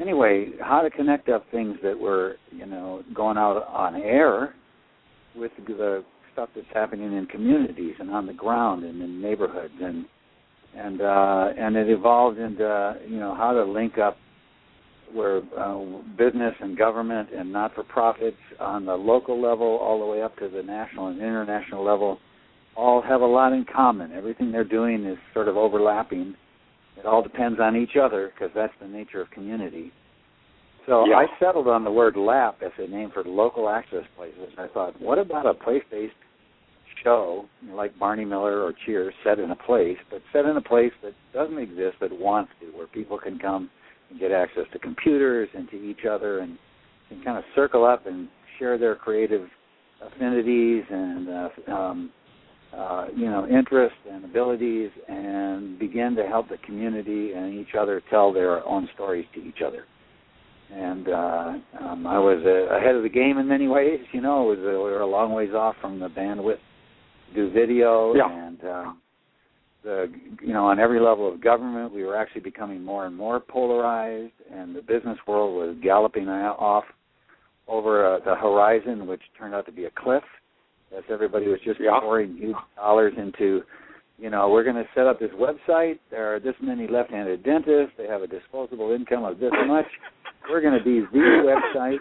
anyway, 0.01 0.51
how 0.61 0.83
to 0.83 0.91
connect 0.91 1.29
up 1.29 1.45
things 1.51 1.77
that 1.83 1.99
were, 1.99 2.37
you 2.51 2.67
know, 2.67 3.03
going 3.15 3.37
out 3.37 3.67
on 3.69 3.97
air 3.97 4.55
with 5.35 5.53
the 5.67 6.05
stuff 6.33 6.49
that's 6.55 6.67
happening 6.73 7.17
in 7.17 7.27
communities 7.27 7.95
and 7.99 8.11
on 8.11 8.27
the 8.27 8.33
ground 8.33 8.85
and 8.85 9.03
in 9.03 9.21
neighborhoods 9.21 9.75
and 9.81 10.07
and 10.75 11.03
uh 11.03 11.49
and 11.59 11.77
it 11.77 11.91
evolved 11.91 12.39
into 12.39 12.97
you 13.07 13.19
know 13.19 13.35
how 13.35 13.53
to 13.53 13.65
link 13.65 13.99
up 13.99 14.17
where 15.13 15.43
uh, 15.59 15.79
business 16.17 16.55
and 16.61 16.77
government 16.77 17.29
and 17.35 17.53
not-for-profits 17.53 18.37
on 18.61 18.85
the 18.85 18.95
local 18.95 19.41
level 19.41 19.67
all 19.67 19.99
the 20.01 20.07
way 20.07 20.23
up 20.23 20.37
to 20.39 20.49
the 20.49 20.63
national 20.63 21.09
and 21.09 21.19
international 21.19 21.85
level 21.85 22.19
all 22.77 23.03
have 23.03 23.21
a 23.21 23.27
lot 23.27 23.53
in 23.53 23.65
common. 23.73 24.13
Everything 24.13 24.51
they're 24.51 24.65
doing 24.65 25.05
is 25.05 25.19
sort 25.35 25.49
of 25.49 25.57
overlapping. 25.57 26.35
It 26.97 27.07
all 27.07 27.23
depends 27.23 27.61
on 27.61 27.77
each 27.77 27.97
other 28.03 28.33
because 28.35 28.51
that's 28.55 28.73
the 28.81 28.89
nature 28.89 29.21
of 29.21 29.31
community. 29.31 29.93
So 30.87 31.07
yeah. 31.07 31.17
I 31.17 31.27
settled 31.39 31.69
on 31.69 31.85
the 31.85 31.93
word 31.93 32.17
LAP 32.17 32.63
as 32.63 32.73
a 32.79 32.89
name 32.89 33.11
for 33.13 33.23
local 33.25 33.69
access 33.69 34.05
places. 34.17 34.49
I 34.59 34.67
thought, 34.69 35.01
what 35.01 35.19
about 35.19 35.47
a 35.47 35.55
place-based 35.55 36.15
show 37.05 37.47
like 37.73 37.99
Barney 37.99 38.25
Miller 38.25 38.63
or 38.63 38.73
Cheers 38.87 39.15
set 39.23 39.39
in 39.39 39.51
a 39.51 39.57
place, 39.57 39.99
but 40.11 40.23
set 40.33 40.45
in 40.45 40.57
a 40.57 40.63
place 40.63 40.93
that 41.03 41.13
doesn't 41.33 41.59
exist 41.59 41.97
but 42.01 42.19
wants 42.19 42.53
to, 42.61 42.67
where 42.77 42.87
people 42.87 43.19
can 43.19 43.39
come– 43.39 43.71
get 44.19 44.33
access 44.33 44.65
to 44.73 44.79
computers 44.79 45.49
and 45.55 45.69
to 45.71 45.77
each 45.77 46.05
other 46.11 46.41
and, 46.41 46.59
and 47.11 47.25
kind 47.25 47.39
of 47.39 47.45
circle 47.55 47.85
up 47.85 48.07
and 48.07 48.29
share 48.59 48.79
their 48.79 48.95
creative 48.95 49.49
affinities 50.01 50.85
and 50.91 51.29
uh, 51.29 51.73
um, 51.73 52.11
uh, 52.77 53.07
you 53.15 53.27
know 53.27 53.47
interests 53.47 53.99
and 54.11 54.25
abilities 54.25 54.91
and 55.09 55.79
begin 55.79 56.15
to 56.17 56.27
help 56.27 56.49
the 56.49 56.57
community 56.59 57.33
and 57.33 57.55
each 57.55 57.75
other 57.79 58.03
tell 58.11 58.33
their 58.33 58.67
own 58.67 58.89
stories 58.95 59.27
to 59.35 59.41
each 59.41 59.59
other. 59.65 59.85
And 60.73 61.09
uh, 61.09 61.53
um, 61.83 62.07
I 62.07 62.19
was 62.19 62.43
uh, 62.47 62.75
ahead 62.75 62.95
of 62.95 63.03
the 63.03 63.11
game 63.11 63.37
in 63.37 63.47
many 63.47 63.69
ways. 63.69 64.01
You 64.13 64.23
know, 64.23 64.51
it 64.51 64.57
was, 64.57 64.59
uh, 64.61 64.71
we 64.71 64.91
were 64.91 65.01
a 65.01 65.07
long 65.07 65.35
ways 65.35 65.51
off 65.55 65.75
from 65.83 66.01
the 66.01 66.09
bandwidth 66.09 66.57
to 67.29 67.35
do 67.35 67.53
video 67.53 68.15
yeah. 68.15 68.31
and 68.31 68.65
um, 68.65 69.02
the 69.83 70.13
you 70.41 70.53
know 70.53 70.67
on 70.67 70.79
every 70.79 71.01
level 71.01 71.33
of 71.33 71.43
government 71.43 71.93
we 71.93 72.05
were 72.05 72.17
actually 72.17 72.41
becoming 72.41 72.83
more 72.83 73.07
and 73.07 73.17
more 73.17 73.41
polarized 73.41 74.33
and 74.53 74.75
the 74.77 74.83
business 74.83 75.19
world 75.27 75.55
was 75.55 75.77
galloping 75.83 76.29
off 76.29 76.85
over 77.69 78.15
uh, 78.15 78.19
the 78.25 78.35
horizon 78.35 79.07
which 79.07 79.23
turned 79.39 79.55
out 79.55 79.67
to 79.67 79.73
be 79.73 79.85
a 79.85 79.91
cliff. 79.91 80.25
As 80.97 81.05
everybody 81.09 81.49
was 81.49 81.59
just 81.65 81.81
yeah. 81.81 81.99
pouring 82.01 82.37
huge 82.37 82.57
dollars 82.77 83.15
into 83.17 83.63
you 84.19 84.31
know 84.31 84.51
we're 84.51 84.65
going 84.65 84.77
to 84.77 84.87
set 84.95 85.07
up 85.07 85.19
this 85.19 85.31
website. 85.31 85.99
There 86.11 86.35
are 86.35 86.39
this 86.39 86.55
many 86.61 86.87
left-handed 86.87 87.43
dentists. 87.43 87.95
They 87.97 88.07
have 88.07 88.23
a 88.23 88.27
disposable 88.27 88.93
income 88.93 89.25
of 89.25 89.39
this 89.39 89.53
much. 89.67 89.87
We're 90.51 90.61
going 90.61 90.79
to 90.79 90.85
be 90.85 91.01
the 91.01 91.59
website 91.75 91.99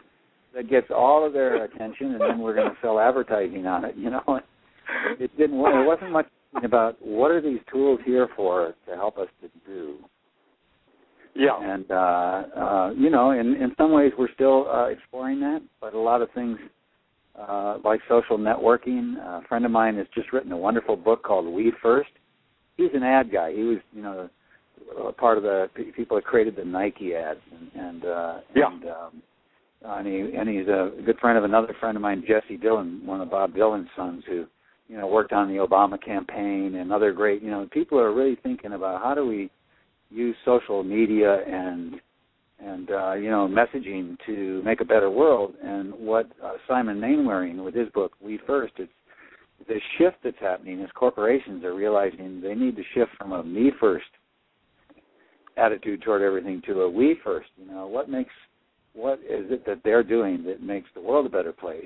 that 0.54 0.70
gets 0.70 0.88
all 0.94 1.26
of 1.26 1.34
their 1.34 1.64
attention 1.64 2.14
and 2.14 2.22
then 2.22 2.40
we're 2.40 2.56
going 2.56 2.70
to 2.70 2.78
sell 2.82 3.00
advertising 3.00 3.66
on 3.66 3.86
it 3.86 3.96
you 3.96 4.10
know? 4.10 4.42
It 5.20 5.36
didn't 5.38 5.58
it 5.58 5.86
wasn't 5.86 6.12
much 6.12 6.28
about 6.64 6.98
what 7.02 7.32
are 7.32 7.42
these 7.42 7.60
tools 7.72 8.00
here 8.06 8.28
for 8.36 8.74
to 8.88 8.96
help 8.96 9.18
us 9.18 9.28
to 9.42 9.50
do. 9.66 9.98
Yeah. 11.34 11.58
And 11.62 11.90
uh, 11.90 12.44
uh, 12.60 12.92
you 12.98 13.10
know, 13.10 13.32
in 13.32 13.56
in 13.56 13.74
some 13.78 13.92
ways 13.92 14.12
we're 14.18 14.34
still 14.34 14.68
uh, 14.70 14.88
exploring 14.88 15.40
that, 15.42 15.62
but 15.80 15.94
a 15.94 16.00
lot 16.00 16.22
of 16.22 16.30
things 16.32 16.58
uh, 17.40 17.78
like 17.84 18.02
social 18.10 18.38
networking. 18.38 19.18
A 19.18 19.42
friend 19.48 19.66
of 19.66 19.72
mine 19.72 19.96
has 19.98 20.08
just 20.14 20.34
written 20.34 20.52
a 20.52 20.58
wonderful 20.58 20.96
book 20.96 21.24
called 21.24 21.46
We 21.46 21.72
First. 21.82 22.10
He's 22.76 22.90
an 22.94 23.04
ad 23.04 23.32
guy. 23.32 23.54
He 23.54 23.64
was, 23.64 23.78
you 23.94 24.02
know, 24.02 24.30
a 25.08 25.12
part 25.14 25.38
of 25.38 25.44
the 25.44 25.70
people 25.96 26.18
that 26.18 26.26
created 26.26 26.56
the 26.56 26.66
Nike 26.66 27.16
ads, 27.16 27.40
and, 27.52 27.86
and 27.86 28.06
uh, 28.06 28.38
yeah. 28.56 28.68
and 28.68 28.84
um, 28.86 29.24
and 29.84 30.08
he 30.08 30.38
and 30.38 30.50
he's 30.50 30.68
a 30.68 30.92
good 31.06 31.18
friend 31.20 31.38
of 31.38 31.44
another 31.44 31.74
friend 31.80 31.96
of 31.96 32.02
mine, 32.02 32.24
Jesse 32.28 32.58
Dylan, 32.58 33.06
one 33.06 33.22
of 33.22 33.32
Bob 33.32 33.54
Dylan's 33.54 33.90
sons, 33.96 34.24
who 34.28 34.46
you 34.92 34.98
know 34.98 35.08
worked 35.08 35.32
on 35.32 35.48
the 35.48 35.56
Obama 35.56 36.04
campaign 36.04 36.76
and 36.76 36.92
other 36.92 37.14
great. 37.14 37.42
You 37.42 37.50
know, 37.50 37.68
people 37.72 37.98
are 37.98 38.14
really 38.14 38.38
thinking 38.44 38.74
about 38.74 39.02
how 39.02 39.16
do 39.16 39.26
we 39.26 39.50
use 40.10 40.36
social 40.44 40.84
media 40.84 41.44
and 41.48 41.96
and 42.60 42.92
uh, 42.92 43.14
you 43.14 43.32
know 43.32 43.48
messaging 43.48 44.18
to 44.26 44.62
make 44.66 44.82
a 44.82 44.86
better 44.86 45.10
world. 45.10 45.54
And 45.64 45.94
what 45.94 46.28
uh, 46.44 46.54
Simon 46.68 47.00
Mainwaring 47.00 47.64
with 47.64 47.74
his 47.74 47.88
book 47.90 48.12
We 48.20 48.38
First, 48.46 48.74
it's 48.78 48.92
the 49.66 49.80
shift 49.98 50.18
that's 50.26 50.40
happening 50.42 50.82
is 50.82 50.90
corporations 50.94 51.64
are 51.64 51.74
realizing 51.74 52.42
they 52.42 52.56
need 52.56 52.76
to 52.76 52.84
shift 52.94 53.12
from 53.18 53.32
a 53.32 53.44
me 53.44 53.72
first 53.80 54.06
attitude 55.56 56.02
toward 56.02 56.22
everything 56.22 56.62
to 56.66 56.82
a 56.82 56.90
we 56.90 57.16
first. 57.24 57.50
You 57.56 57.72
know, 57.72 57.88
what 57.88 58.10
makes 58.10 58.34
what 58.94 59.20
is 59.20 59.50
it 59.50 59.66
that 59.68 59.80
they're 59.86 60.04
doing 60.04 60.44
that 60.48 60.62
makes 60.62 60.90
the 60.94 61.02
world 61.02 61.26
a 61.26 61.30
better 61.30 61.54
place? 61.54 61.86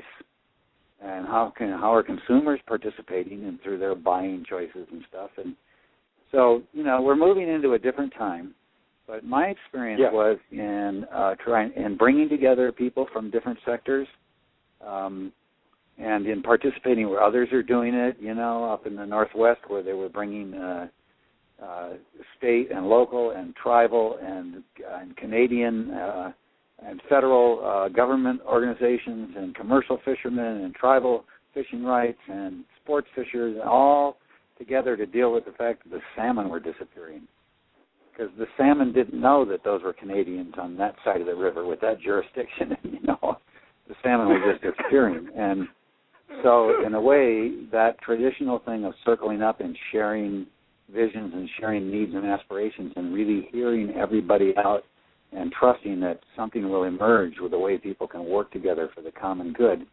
And 1.03 1.27
how 1.27 1.53
can 1.55 1.69
how 1.69 1.93
are 1.93 2.03
consumers 2.03 2.59
participating 2.67 3.45
and 3.45 3.61
through 3.61 3.79
their 3.79 3.95
buying 3.95 4.45
choices 4.49 4.87
and 4.91 5.03
stuff? 5.09 5.29
And 5.37 5.55
so, 6.31 6.61
you 6.73 6.83
know, 6.83 7.01
we're 7.01 7.15
moving 7.15 7.49
into 7.49 7.73
a 7.73 7.79
different 7.79 8.13
time. 8.17 8.53
But 9.07 9.23
my 9.23 9.45
experience 9.47 10.01
yeah. 10.03 10.11
was 10.11 10.37
in 10.51 11.05
uh, 11.13 11.35
trying 11.43 11.73
in 11.75 11.95
bringing 11.95 12.27
together 12.27 12.71
people 12.71 13.07
from 13.13 13.29
different 13.29 13.59
sectors, 13.65 14.07
um, 14.85 15.31
and 15.97 16.25
in 16.25 16.41
participating 16.41 17.09
where 17.09 17.21
others 17.21 17.49
are 17.51 17.61
doing 17.61 17.93
it. 17.93 18.17
You 18.19 18.33
know, 18.33 18.65
up 18.65 18.87
in 18.87 18.95
the 18.95 19.05
Northwest 19.05 19.61
where 19.67 19.83
they 19.83 19.93
were 19.93 20.09
bringing 20.09 20.55
uh, 20.55 20.87
uh, 21.63 21.89
state 22.37 22.71
and 22.71 22.87
local 22.87 23.31
and 23.31 23.55
tribal 23.55 24.17
and, 24.21 24.63
and 24.91 25.15
Canadian 25.17 25.91
uh, 25.91 26.31
and 26.83 27.01
federal 27.09 27.61
uh, 27.63 27.89
government 27.89 28.41
organizations 28.45 29.33
and 29.37 29.55
commercial 29.55 29.99
fishermen 30.03 30.63
and 30.63 30.75
tribal 30.75 31.25
fishing 31.53 31.83
rights 31.83 32.19
and 32.27 32.65
sports 32.83 33.07
fishers 33.15 33.55
and 33.59 33.67
all 33.67 34.17
together 34.57 34.95
to 34.95 35.05
deal 35.05 35.33
with 35.33 35.45
the 35.45 35.51
fact 35.51 35.83
that 35.83 35.89
the 35.89 36.01
salmon 36.15 36.49
were 36.49 36.59
disappearing. 36.59 37.21
Because 38.11 38.31
the 38.37 38.45
salmon 38.57 38.93
didn't 38.93 39.19
know 39.19 39.43
that 39.45 39.63
those 39.63 39.83
were 39.83 39.93
Canadians 39.93 40.53
on 40.57 40.77
that 40.77 40.95
side 41.03 41.19
of 41.19 41.27
the 41.27 41.35
river 41.35 41.65
with 41.65 41.81
that 41.81 41.99
jurisdiction. 42.01 42.75
you 42.83 43.01
know, 43.05 43.37
the 43.87 43.95
salmon 44.03 44.29
was 44.29 44.41
just 44.53 44.63
disappearing. 44.63 45.29
And 45.35 45.67
so, 46.43 46.85
in 46.85 46.93
a 46.93 47.01
way, 47.01 47.65
that 47.71 47.99
traditional 48.01 48.59
thing 48.59 48.85
of 48.85 48.93
circling 49.05 49.41
up 49.41 49.59
and 49.59 49.77
sharing 49.91 50.47
visions 50.93 51.33
and 51.33 51.49
sharing 51.59 51.91
needs 51.91 52.13
and 52.13 52.25
aspirations 52.25 52.93
and 52.95 53.13
really 53.13 53.49
hearing 53.51 53.93
everybody 53.95 54.53
out 54.57 54.83
and 55.35 55.51
trusting 55.51 55.99
that 55.99 56.19
something 56.35 56.69
will 56.69 56.83
emerge 56.83 57.33
with 57.41 57.51
the 57.51 57.59
way 57.59 57.77
people 57.77 58.07
can 58.07 58.25
work 58.25 58.51
together 58.51 58.89
for 58.95 59.01
the 59.01 59.11
common 59.11 59.53
good. 59.53 59.85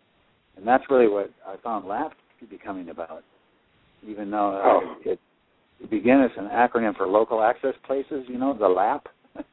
And 0.56 0.66
that's 0.66 0.84
really 0.90 1.08
what 1.08 1.30
I 1.46 1.56
found 1.62 1.86
LAP 1.86 2.12
becoming 2.50 2.88
about. 2.90 3.22
Even 4.06 4.30
though 4.30 4.56
uh, 4.56 4.62
oh. 4.64 4.96
it, 5.04 5.18
it 5.80 5.90
began 5.90 6.22
as 6.22 6.30
an 6.36 6.48
acronym 6.48 6.96
for 6.96 7.06
local 7.06 7.42
access 7.42 7.74
places, 7.86 8.24
you 8.28 8.38
know, 8.38 8.56
the 8.56 8.68
LAP. 8.68 9.08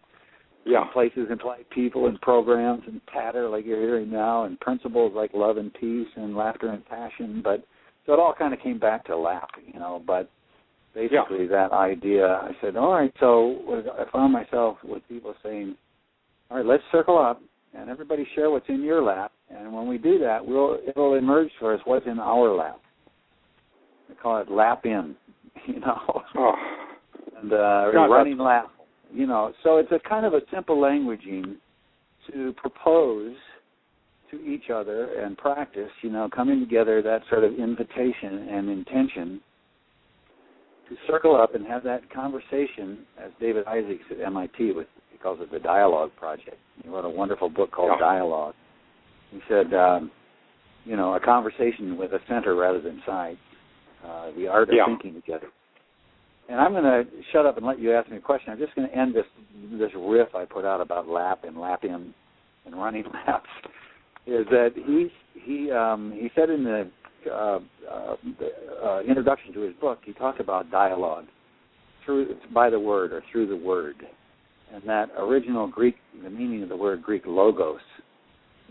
Yeah. 0.65 0.83
Places 0.93 1.29
imply 1.31 1.61
people 1.71 2.07
and 2.07 2.19
programs 2.21 2.83
and 2.85 3.03
patter 3.07 3.49
like 3.49 3.65
you're 3.65 3.81
hearing 3.81 4.11
now 4.11 4.43
and 4.43 4.59
principles 4.59 5.13
like 5.15 5.31
love 5.33 5.57
and 5.57 5.73
peace 5.73 6.09
and 6.15 6.35
laughter 6.35 6.67
and 6.67 6.85
passion. 6.85 7.41
But 7.43 7.63
so 8.05 8.13
it 8.13 8.19
all 8.19 8.35
kind 8.37 8.53
of 8.53 8.59
came 8.59 8.77
back 8.77 9.05
to 9.05 9.17
LAP, 9.17 9.49
you 9.65 9.79
know, 9.79 10.03
but 10.05 10.29
basically 10.99 11.45
yeah. 11.45 11.67
that 11.67 11.71
idea. 11.71 12.27
I 12.27 12.51
said, 12.61 12.75
all 12.75 12.91
right. 12.91 13.13
So 13.19 13.83
I 13.97 14.09
found 14.11 14.33
myself 14.33 14.77
with 14.83 15.01
people 15.07 15.33
saying, 15.43 15.75
all 16.49 16.57
right, 16.57 16.65
let's 16.65 16.83
circle 16.91 17.17
up 17.17 17.41
and 17.73 17.89
everybody 17.89 18.27
share 18.35 18.49
what's 18.49 18.67
in 18.67 18.83
your 18.83 19.03
lap. 19.03 19.31
And 19.49 19.73
when 19.73 19.87
we 19.87 19.97
do 19.97 20.19
that, 20.19 20.45
we'll 20.45 20.79
it'll 20.87 21.15
emerge 21.15 21.49
for 21.59 21.73
us 21.73 21.81
what's 21.85 22.05
in 22.05 22.19
our 22.19 22.53
lap. 22.53 22.79
We 24.07 24.15
call 24.15 24.41
it 24.41 24.51
lap 24.51 24.85
in, 24.85 25.15
you 25.67 25.79
know, 25.79 26.23
oh. 26.35 26.53
and 27.41 27.53
uh, 27.53 28.07
running 28.09 28.37
lap. 28.37 28.69
You 29.11 29.25
know, 29.25 29.53
so 29.63 29.77
it's 29.77 29.91
a 29.91 29.99
kind 30.07 30.25
of 30.25 30.33
a 30.33 30.41
simple 30.53 30.77
languaging 30.77 31.55
to 32.31 32.53
propose 32.57 33.35
to 34.29 34.39
each 34.45 34.69
other 34.73 35.19
and 35.19 35.37
practice. 35.37 35.89
You 36.03 36.11
know, 36.11 36.29
coming 36.33 36.59
together 36.59 37.01
that 37.01 37.21
sort 37.29 37.43
of 37.43 37.53
invitation 37.53 38.47
and 38.49 38.69
intention 38.69 39.41
to 40.89 40.95
circle 41.07 41.35
up 41.35 41.55
and 41.55 41.65
have 41.67 41.83
that 41.83 42.11
conversation, 42.11 42.99
as 43.23 43.31
David 43.39 43.65
Isaacs 43.67 44.03
at 44.11 44.19
MIT 44.19 44.73
with 44.73 44.87
he 45.11 45.17
calls 45.17 45.39
it 45.41 45.51
the 45.51 45.59
Dialogue 45.59 46.11
Project. 46.17 46.57
He 46.81 46.89
wrote 46.89 47.05
a 47.05 47.09
wonderful 47.09 47.49
book 47.49 47.71
called 47.71 47.91
yeah. 47.99 48.05
Dialogue. 48.05 48.55
He 49.31 49.39
said, 49.47 49.73
um, 49.73 50.11
you 50.85 50.95
know, 50.95 51.13
a 51.13 51.19
conversation 51.19 51.97
with 51.97 52.13
a 52.13 52.19
center 52.27 52.55
rather 52.55 52.81
than 52.81 53.01
sides, 53.05 53.37
uh, 54.05 54.31
the 54.35 54.47
art 54.47 54.69
of 54.69 54.75
yeah. 54.75 54.85
thinking 54.85 55.13
together. 55.13 55.47
And 56.47 56.59
I'm 56.59 56.71
going 56.71 56.83
to 56.83 57.03
shut 57.31 57.45
up 57.45 57.57
and 57.57 57.65
let 57.65 57.79
you 57.79 57.93
ask 57.93 58.09
me 58.09 58.17
a 58.17 58.21
question. 58.21 58.51
I'm 58.51 58.57
just 58.57 58.73
going 58.75 58.89
to 58.89 58.97
end 58.97 59.13
this 59.13 59.25
this 59.73 59.91
riff 59.95 60.29
I 60.33 60.45
put 60.45 60.65
out 60.65 60.81
about 60.81 61.07
lap 61.07 61.43
and 61.43 61.59
lap 61.59 61.83
in 61.83 62.13
and 62.65 62.75
running 62.75 63.03
laps. 63.27 63.49
Is 64.25 64.45
that 64.49 64.71
he 64.75 65.09
he 65.33 65.71
um, 65.71 66.11
he 66.15 66.29
said 66.35 66.49
in 66.49 66.63
the 66.63 66.89
uh, 67.27 67.59
uh, 67.89 68.15
uh, 68.83 69.01
introduction 69.01 69.53
to 69.53 69.61
his 69.61 69.73
book, 69.75 69.99
he 70.03 70.13
talked 70.13 70.39
about 70.39 70.71
dialogue 70.71 71.25
through 72.05 72.35
by 72.53 72.69
the 72.69 72.79
word 72.79 73.11
or 73.11 73.23
through 73.31 73.47
the 73.47 73.55
word, 73.55 73.95
and 74.73 74.83
that 74.87 75.09
original 75.17 75.67
Greek, 75.67 75.95
the 76.23 76.29
meaning 76.29 76.63
of 76.63 76.69
the 76.69 76.75
word 76.75 77.01
Greek 77.01 77.23
logos, 77.25 77.81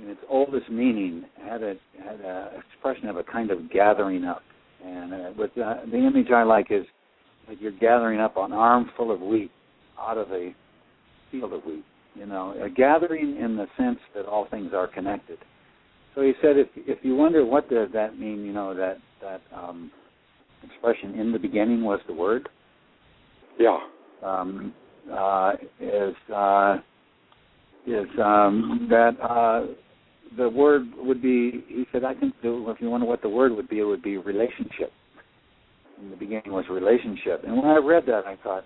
in 0.00 0.08
its 0.08 0.20
oldest 0.28 0.68
meaning, 0.70 1.24
had 1.44 1.62
a 1.62 1.74
had 2.02 2.20
a 2.20 2.50
expression 2.58 3.08
of 3.08 3.16
a 3.16 3.24
kind 3.24 3.50
of 3.50 3.70
gathering 3.70 4.24
up, 4.24 4.42
and 4.84 5.12
uh, 5.12 5.30
with 5.36 5.50
uh, 5.58 5.76
the 5.90 5.98
image 5.98 6.30
I 6.34 6.42
like 6.42 6.70
is 6.70 6.84
like 7.48 7.58
you're 7.60 7.72
gathering 7.72 8.20
up 8.20 8.36
an 8.36 8.52
armful 8.52 9.10
of 9.10 9.20
wheat 9.20 9.50
out 9.98 10.18
of 10.18 10.30
a 10.30 10.54
field 11.30 11.52
of 11.52 11.64
wheat. 11.64 11.84
You 12.14 12.26
know, 12.26 12.54
a 12.60 12.68
gathering 12.68 13.36
in 13.36 13.56
the 13.56 13.66
sense 13.76 13.98
that 14.14 14.26
all 14.26 14.48
things 14.50 14.72
are 14.74 14.88
connected 14.88 15.38
so 16.18 16.24
he 16.24 16.32
said, 16.42 16.56
if 16.56 16.66
if 16.74 16.98
you 17.02 17.14
wonder 17.14 17.46
what 17.46 17.70
does 17.70 17.90
that 17.92 18.18
mean, 18.18 18.44
you 18.44 18.52
know 18.52 18.74
that 18.74 18.96
that 19.22 19.40
um, 19.54 19.88
expression 20.64 21.14
in 21.14 21.30
the 21.30 21.38
beginning 21.38 21.84
was 21.84 22.00
the 22.08 22.12
word. 22.12 22.48
Yeah. 23.56 23.78
Um, 24.24 24.74
uh, 25.12 25.52
is 25.78 26.14
uh, 26.34 26.78
is 27.86 28.08
um, 28.20 28.88
that 28.90 29.12
uh, 29.22 29.66
the 30.36 30.48
word 30.48 30.88
would 30.96 31.22
be? 31.22 31.64
He 31.68 31.84
said, 31.92 32.02
I 32.02 32.14
can 32.14 32.32
think 32.42 32.66
if 32.66 32.80
you 32.80 32.90
wonder 32.90 33.06
what 33.06 33.22
the 33.22 33.28
word 33.28 33.52
would 33.52 33.68
be, 33.68 33.78
it 33.78 33.84
would 33.84 34.02
be 34.02 34.16
relationship. 34.16 34.90
In 36.02 36.10
the 36.10 36.16
beginning 36.16 36.50
was 36.50 36.64
relationship, 36.68 37.44
and 37.44 37.56
when 37.56 37.66
I 37.66 37.76
read 37.76 38.06
that, 38.06 38.26
I 38.26 38.36
thought, 38.42 38.64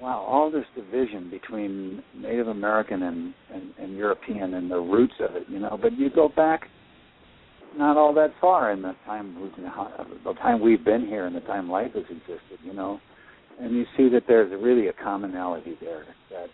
wow, 0.00 0.18
all 0.18 0.50
this 0.50 0.64
division 0.74 1.30
between 1.30 2.02
Native 2.16 2.48
American 2.48 3.02
and, 3.02 3.34
and, 3.52 3.72
and 3.78 3.96
European 3.96 4.54
and 4.54 4.70
the 4.70 4.78
roots 4.78 5.14
of 5.20 5.36
it, 5.36 5.44
you 5.48 5.58
know. 5.58 5.78
But 5.80 5.96
you 5.98 6.10
go 6.10 6.28
back 6.28 6.62
not 7.76 7.96
all 7.96 8.14
that 8.14 8.32
far 8.40 8.72
in 8.72 8.82
the 8.82 8.94
time 9.04 9.34
the 10.24 10.32
time 10.34 10.60
we've 10.60 10.84
been 10.84 11.06
here 11.06 11.26
and 11.26 11.34
the 11.34 11.40
time 11.40 11.68
life 11.68 11.92
has 11.94 12.04
existed, 12.04 12.58
you 12.62 12.72
know, 12.72 13.00
and 13.60 13.74
you 13.74 13.84
see 13.96 14.08
that 14.10 14.22
there's 14.28 14.50
really 14.62 14.88
a 14.88 14.92
commonality 14.92 15.76
there 15.80 16.04
that 16.30 16.48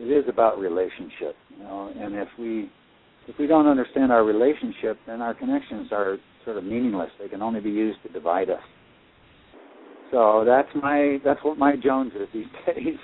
it 0.00 0.10
is 0.10 0.24
about 0.28 0.58
relationship, 0.58 1.36
you 1.50 1.62
know, 1.62 1.92
and 1.96 2.14
if 2.14 2.28
we 2.38 2.70
if 3.26 3.36
we 3.38 3.46
don't 3.46 3.66
understand 3.66 4.12
our 4.12 4.24
relationship, 4.24 4.98
then 5.06 5.22
our 5.22 5.34
connections 5.34 5.88
are 5.92 6.18
sort 6.44 6.58
of 6.58 6.64
meaningless. 6.64 7.10
They 7.18 7.28
can 7.28 7.40
only 7.40 7.60
be 7.60 7.70
used 7.70 8.02
to 8.02 8.12
divide 8.12 8.50
us. 8.50 8.60
So 10.14 10.44
that's 10.46 10.68
my 10.80 11.18
that's 11.24 11.42
what 11.42 11.58
my 11.58 11.74
Jones 11.74 12.12
is 12.14 12.28
these 12.32 12.46
days. 12.66 12.98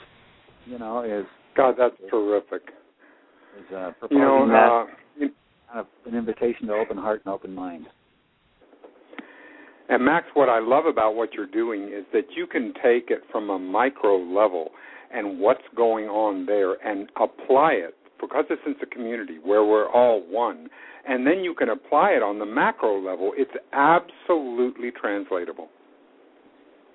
You 0.64 0.78
know, 0.78 1.02
is 1.02 1.26
God, 1.56 1.74
that's 1.76 1.94
is, 1.94 2.08
terrific. 2.08 2.62
Is 3.58 3.74
uh, 3.74 3.90
proposing 3.98 4.18
you 4.18 4.24
know, 4.24 4.46
that 4.48 5.24
uh, 5.24 5.28
kind 5.72 5.80
of 5.80 5.86
an 6.06 6.16
invitation 6.16 6.68
to 6.68 6.74
open 6.74 6.96
heart 6.96 7.22
and 7.24 7.34
open 7.34 7.52
mind. 7.52 7.86
And 9.88 10.04
Max, 10.04 10.26
what 10.34 10.48
I 10.48 10.60
love 10.60 10.86
about 10.86 11.16
what 11.16 11.34
you're 11.34 11.48
doing 11.48 11.88
is 11.88 12.04
that 12.12 12.26
you 12.36 12.46
can 12.46 12.72
take 12.74 13.10
it 13.10 13.22
from 13.32 13.50
a 13.50 13.58
micro 13.58 14.16
level 14.16 14.68
and 15.12 15.40
what's 15.40 15.64
going 15.76 16.06
on 16.06 16.46
there 16.46 16.74
and 16.86 17.08
apply 17.16 17.72
it 17.72 17.96
because 18.20 18.44
it's 18.50 18.62
in 18.64 18.76
the 18.78 18.86
community 18.86 19.38
where 19.42 19.64
we're 19.64 19.90
all 19.90 20.22
one. 20.30 20.68
And 21.08 21.26
then 21.26 21.40
you 21.40 21.54
can 21.54 21.70
apply 21.70 22.10
it 22.10 22.22
on 22.22 22.38
the 22.38 22.46
macro 22.46 23.04
level. 23.04 23.32
It's 23.36 23.50
absolutely 23.72 24.92
translatable. 24.92 25.70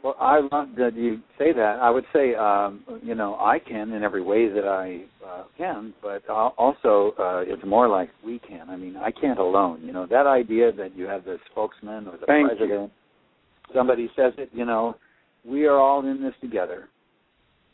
Well, 0.06 0.16
I 0.20 0.42
love 0.52 0.68
that 0.78 0.92
you 0.96 1.18
say 1.40 1.52
that. 1.52 1.80
I 1.82 1.90
would 1.90 2.04
say, 2.14 2.36
um, 2.36 2.84
you 3.02 3.16
know, 3.16 3.38
I 3.40 3.58
can 3.58 3.92
in 3.92 4.04
every 4.04 4.22
way 4.22 4.48
that 4.50 4.68
I 4.68 5.02
uh, 5.26 5.46
can, 5.58 5.96
but 6.00 6.22
also 6.30 7.14
uh, 7.18 7.42
it's 7.42 7.66
more 7.66 7.88
like 7.88 8.12
we 8.24 8.38
can. 8.38 8.70
I 8.70 8.76
mean, 8.76 8.98
I 8.98 9.10
can't 9.10 9.40
alone. 9.40 9.82
You 9.84 9.94
know, 9.94 10.06
that 10.06 10.28
idea 10.28 10.72
that 10.74 10.96
you 10.96 11.06
have 11.06 11.26
the 11.26 11.38
spokesman 11.50 12.06
or 12.08 12.20
the 12.20 12.28
Thank 12.28 12.50
president, 12.50 12.92
you. 13.68 13.74
somebody 13.76 14.08
says 14.16 14.34
it. 14.38 14.52
You 14.54 14.66
know, 14.66 14.96
we 15.44 15.66
are 15.66 15.80
all 15.80 16.06
in 16.06 16.22
this 16.22 16.36
together, 16.40 16.88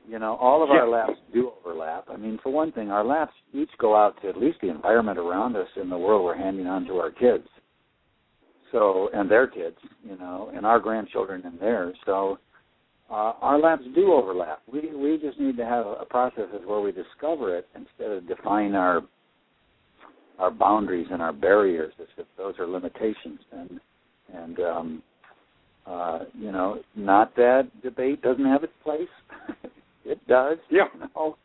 You 0.07 0.17
know, 0.17 0.37
all 0.37 0.63
of 0.63 0.69
yeah. 0.69 0.75
our 0.75 0.87
laps 0.87 1.19
do 1.33 1.51
overlap. 1.65 2.05
I 2.09 2.15
mean, 2.15 2.39
for 2.41 2.49
one 2.49 2.71
thing, 2.71 2.91
our 2.91 3.03
laps 3.03 3.33
each 3.53 3.71
go 3.77 3.93
out 3.93 4.21
to 4.21 4.29
at 4.29 4.37
least 4.37 4.59
the 4.61 4.69
environment 4.69 5.19
around 5.19 5.57
us 5.57 5.67
in 5.75 5.89
the 5.89 5.97
world 5.97 6.23
we're 6.23 6.37
handing 6.37 6.67
on 6.67 6.85
to 6.85 6.93
our 6.93 7.11
kids. 7.11 7.43
So, 8.71 9.10
and 9.13 9.29
their 9.29 9.47
kids, 9.47 9.77
you 10.03 10.17
know, 10.17 10.51
and 10.55 10.65
our 10.65 10.79
grandchildren 10.79 11.41
and 11.45 11.60
theirs. 11.60 11.95
So, 12.05 12.39
uh, 13.10 13.34
our 13.41 13.60
laps 13.60 13.84
do 13.93 14.13
overlap. 14.13 14.62
We 14.71 14.95
we 14.95 15.17
just 15.17 15.39
need 15.39 15.57
to 15.57 15.65
have 15.65 15.86
a 15.86 16.05
process 16.10 16.45
where 16.65 16.79
we 16.79 16.93
discover 16.93 17.57
it 17.57 17.67
instead 17.75 18.12
of 18.12 18.27
define 18.27 18.73
our 18.73 19.01
our 20.39 20.51
boundaries 20.51 21.07
and 21.12 21.21
our 21.21 21.34
barriers 21.34 21.93
as 21.99 22.07
if 22.17 22.25
those 22.38 22.55
are 22.57 22.67
limitations. 22.67 23.39
And 23.51 23.79
and 24.34 24.60
um, 24.62 25.03
uh, 25.86 26.19
you 26.34 26.51
know, 26.51 26.81
not 26.95 27.36
that 27.36 27.69
debate 27.84 28.21
doesn't 28.21 28.45
have 28.45 28.63
its 28.63 28.73
place. 28.84 29.10
it 30.05 30.25
does. 30.27 30.57
Yeah. 30.69 30.86
You 30.93 31.10
know? 31.15 31.38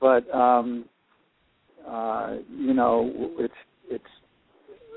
But 0.00 0.30
um, 0.34 0.86
uh, 1.86 2.36
you 2.50 2.74
know, 2.74 3.12
it's 3.38 3.54
it's 3.88 4.04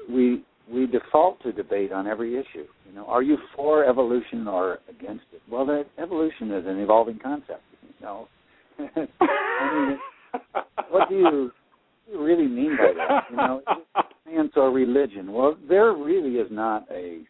we 0.10 0.43
we 0.71 0.88
default 0.88 1.41
to 1.43 1.51
debate 1.51 1.91
on 1.91 2.08
every 2.08 2.36
issue. 2.36 2.65
You 2.88 2.95
know, 2.95 3.05
are 3.05 3.23
you 3.23 3.38
for 3.55 3.86
evolution 3.86 4.47
or 4.47 4.79
against 4.89 5.25
it? 5.34 5.41
Well, 5.49 5.65
that 5.65 5.86
evolution 6.01 6.51
is 6.51 6.65
an 6.65 6.79
evolving 6.79 7.19
concept. 7.19 7.63
You 7.82 8.05
know, 8.05 8.27
I 8.95 9.88
mean, 9.89 10.41
what 10.89 11.10
do 11.10 11.15
you 11.15 11.51
really 12.15 12.47
mean 12.47 12.77
by 12.77 12.93
that? 12.97 13.23
You 13.29 13.38
know, 13.38 13.62
science 14.25 14.51
or 14.55 14.71
religion? 14.71 15.32
Well, 15.32 15.58
there 15.67 15.93
really 15.93 16.36
is 16.36 16.47
not 16.51 16.86
a 16.91 17.21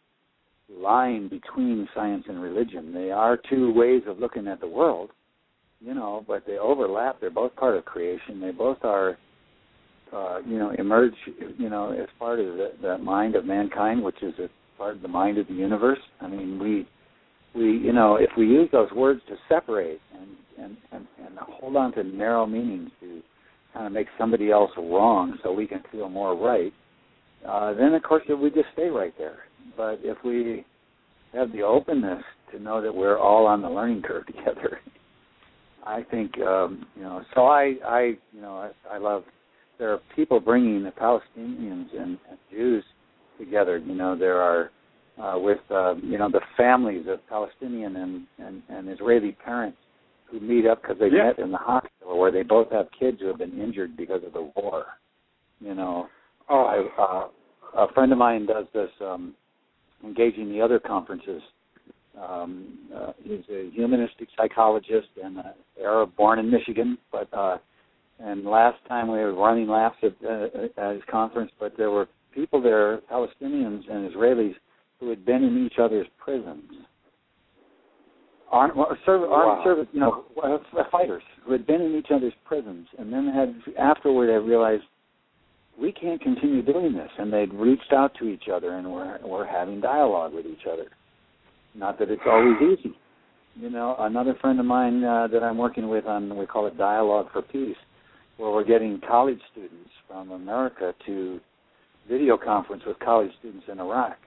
line 0.69 1.29
between 1.29 1.87
science 1.95 2.25
and 2.27 2.41
religion. 2.41 2.93
They 2.93 3.11
are 3.11 3.39
two 3.49 3.73
ways 3.73 4.03
of 4.07 4.19
looking 4.19 4.47
at 4.47 4.59
the 4.59 4.67
world, 4.67 5.09
you 5.79 5.93
know, 5.93 6.23
but 6.27 6.45
they 6.45 6.57
overlap. 6.57 7.19
They're 7.19 7.31
both 7.31 7.55
part 7.55 7.75
of 7.75 7.85
creation. 7.85 8.39
They 8.39 8.51
both 8.51 8.77
are 8.83 9.17
uh, 10.13 10.39
you 10.45 10.57
know, 10.57 10.71
emerge, 10.77 11.13
you 11.57 11.69
know, 11.69 11.91
as 11.91 12.07
part 12.17 12.39
of 12.39 12.45
the, 12.57 12.71
the 12.81 12.97
mind 12.97 13.35
of 13.35 13.45
mankind, 13.45 14.03
which 14.03 14.21
is 14.21 14.33
a 14.39 14.49
part 14.77 14.95
of 14.95 15.01
the 15.01 15.07
mind 15.07 15.37
of 15.37 15.47
the 15.47 15.53
universe. 15.53 15.99
I 16.21 16.27
mean, 16.27 16.59
we, 16.59 16.87
we, 17.53 17.77
you 17.77 17.93
know, 17.93 18.15
if 18.15 18.29
we 18.37 18.47
use 18.47 18.69
those 18.71 18.91
words 18.91 19.21
to 19.27 19.35
separate 19.47 20.01
and 20.13 20.29
and 20.57 20.77
and, 20.91 21.07
and 21.25 21.37
hold 21.37 21.75
on 21.75 21.93
to 21.93 22.03
narrow 22.03 22.45
meanings 22.45 22.89
to 23.01 23.21
kind 23.73 23.85
of 23.85 23.93
make 23.93 24.07
somebody 24.17 24.51
else 24.51 24.71
wrong, 24.77 25.37
so 25.43 25.51
we 25.51 25.67
can 25.67 25.83
feel 25.91 26.09
more 26.09 26.35
right, 26.35 26.73
uh, 27.47 27.73
then 27.73 27.93
of 27.93 28.03
course 28.03 28.23
we 28.27 28.49
just 28.49 28.67
stay 28.73 28.87
right 28.89 29.13
there. 29.17 29.39
But 29.77 29.99
if 30.03 30.17
we 30.23 30.65
have 31.33 31.51
the 31.51 31.61
openness 31.61 32.23
to 32.51 32.59
know 32.59 32.81
that 32.81 32.93
we're 32.93 33.17
all 33.17 33.45
on 33.45 33.61
the 33.61 33.69
learning 33.69 34.01
curve 34.01 34.25
together, 34.25 34.79
I 35.85 36.03
think, 36.03 36.37
um, 36.39 36.85
you 36.95 37.03
know, 37.03 37.21
so 37.33 37.45
I, 37.45 37.75
I, 37.85 38.01
you 38.33 38.41
know, 38.41 38.57
I, 38.57 38.95
I 38.95 38.97
love 38.97 39.23
there 39.79 39.93
are 39.93 39.99
people 40.15 40.39
bringing 40.39 40.83
the 40.83 40.91
Palestinians 40.91 41.87
and, 41.97 42.17
and 42.29 42.37
Jews 42.51 42.83
together. 43.39 43.77
You 43.77 43.95
know, 43.95 44.17
there 44.17 44.39
are 44.41 44.71
uh, 45.17 45.39
with 45.39 45.59
uh, 45.71 45.95
you 45.95 46.17
know 46.17 46.29
the 46.29 46.41
families 46.55 47.05
of 47.07 47.25
Palestinian 47.27 47.95
and, 47.95 48.27
and, 48.37 48.61
and 48.69 48.89
Israeli 48.89 49.31
parents 49.43 49.77
who 50.29 50.39
meet 50.39 50.67
up 50.67 50.81
because 50.81 50.97
they 50.99 51.07
yeah. 51.07 51.27
met 51.27 51.39
in 51.39 51.51
the 51.51 51.57
hospital 51.57 52.19
where 52.19 52.31
they 52.31 52.43
both 52.43 52.71
have 52.71 52.87
kids 52.97 53.17
who 53.19 53.27
have 53.27 53.37
been 53.37 53.59
injured 53.59 53.97
because 53.97 54.21
of 54.25 54.33
the 54.33 54.51
war. 54.55 54.85
You 55.59 55.73
know, 55.73 56.07
oh. 56.49 56.63
I, 56.65 57.01
uh, 57.01 57.27
a 57.75 57.93
friend 57.93 58.11
of 58.11 58.17
mine 58.17 58.45
does 58.45 58.65
this, 58.73 58.89
um, 59.01 59.35
engaging 60.03 60.49
the 60.49 60.61
other 60.61 60.79
conferences. 60.79 61.41
Um, 62.19 62.79
uh, 62.95 63.11
he's 63.23 63.43
a 63.51 63.69
humanistic 63.73 64.27
psychologist 64.35 65.07
and 65.23 65.37
uh, 65.37 65.43
Arab 65.81 66.15
born 66.15 66.39
in 66.39 66.49
Michigan, 66.49 66.97
but 67.11 67.31
uh, 67.33 67.57
and 68.19 68.45
last 68.45 68.77
time 68.87 69.07
we 69.07 69.19
were 69.19 69.33
running 69.33 69.67
laps 69.67 69.97
at, 70.03 70.13
uh, 70.27 70.47
at 70.77 70.93
his 70.93 71.03
conference, 71.09 71.51
but 71.59 71.73
there 71.77 71.91
were 71.91 72.07
people 72.33 72.61
there, 72.61 72.99
Palestinians 73.11 73.89
and 73.89 74.11
Israelis, 74.11 74.55
who 74.99 75.09
had 75.09 75.25
been 75.25 75.43
in 75.43 75.65
each 75.65 75.79
other's 75.79 76.07
prisons. 76.17 76.63
Armed, 78.51 78.73
serv- 79.05 79.21
wow. 79.21 79.47
armed 79.47 79.63
service, 79.63 79.87
you 79.93 79.99
know, 79.99 80.25
fighters 80.91 81.23
who 81.45 81.51
had 81.51 81.65
been 81.65 81.81
in 81.81 81.95
each 81.95 82.07
other's 82.11 82.33
prisons, 82.45 82.87
and 82.97 83.13
then 83.13 83.27
had 83.27 83.55
afterward 83.79 84.27
they 84.27 84.45
realized 84.45 84.83
we 85.79 85.91
can't 85.91 86.19
continue 86.19 86.61
doing 86.61 86.93
this, 86.93 87.09
and 87.17 87.31
they'd 87.31 87.53
reached 87.53 87.93
out 87.93 88.11
to 88.19 88.25
each 88.25 88.49
other 88.51 88.73
and 88.73 88.91
were 88.91 89.19
were 89.23 89.45
having 89.45 89.79
dialogue 89.79 90.33
with 90.33 90.47
each 90.47 90.65
other. 90.71 90.87
Not 91.75 91.99
that 91.99 92.09
it's 92.09 92.23
always 92.25 92.57
easy. 92.79 92.95
You 93.55 93.69
know, 93.69 93.95
another 93.99 94.35
friend 94.41 94.59
of 94.59 94.65
mine 94.65 95.03
uh, 95.03 95.27
that 95.27 95.43
I'm 95.43 95.57
working 95.57 95.87
with 95.87 96.05
on 96.05 96.35
we 96.35 96.47
call 96.47 96.65
it 96.65 96.77
Dialogue 96.77 97.27
for 97.31 97.43
Peace 97.43 97.77
where 98.39 98.51
we're 98.51 98.63
getting 98.63 99.01
college 99.05 99.39
students 99.51 99.89
from 100.07 100.31
America 100.31 100.95
to 101.05 101.41
video 102.09 102.37
conference 102.37 102.81
with 102.87 102.97
college 102.99 103.31
students 103.39 103.65
in 103.69 103.79
Iraq. 103.79 104.17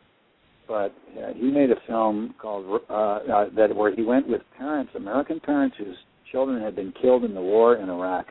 But 0.68 0.94
uh, 1.18 1.32
he 1.34 1.50
made 1.50 1.70
a 1.70 1.76
film 1.86 2.34
called 2.40 2.82
uh, 2.88 2.92
uh, 2.92 3.46
that 3.56 3.74
where 3.74 3.94
he 3.94 4.02
went 4.02 4.28
with 4.28 4.42
parents, 4.56 4.92
American 4.94 5.40
parents 5.40 5.76
whose 5.78 5.96
children 6.30 6.62
had 6.62 6.76
been 6.76 6.92
killed 7.00 7.24
in 7.24 7.34
the 7.34 7.40
war 7.40 7.76
in 7.76 7.88
Iraq, 7.88 8.26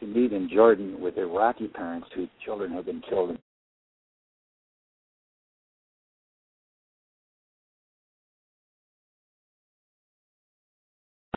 to 0.00 0.06
meet 0.06 0.32
in 0.32 0.50
Jordan 0.52 1.00
with 1.00 1.16
Iraqi 1.16 1.68
parents 1.68 2.08
whose 2.14 2.28
children 2.44 2.72
had 2.72 2.84
been 2.84 3.02
killed. 3.08 3.38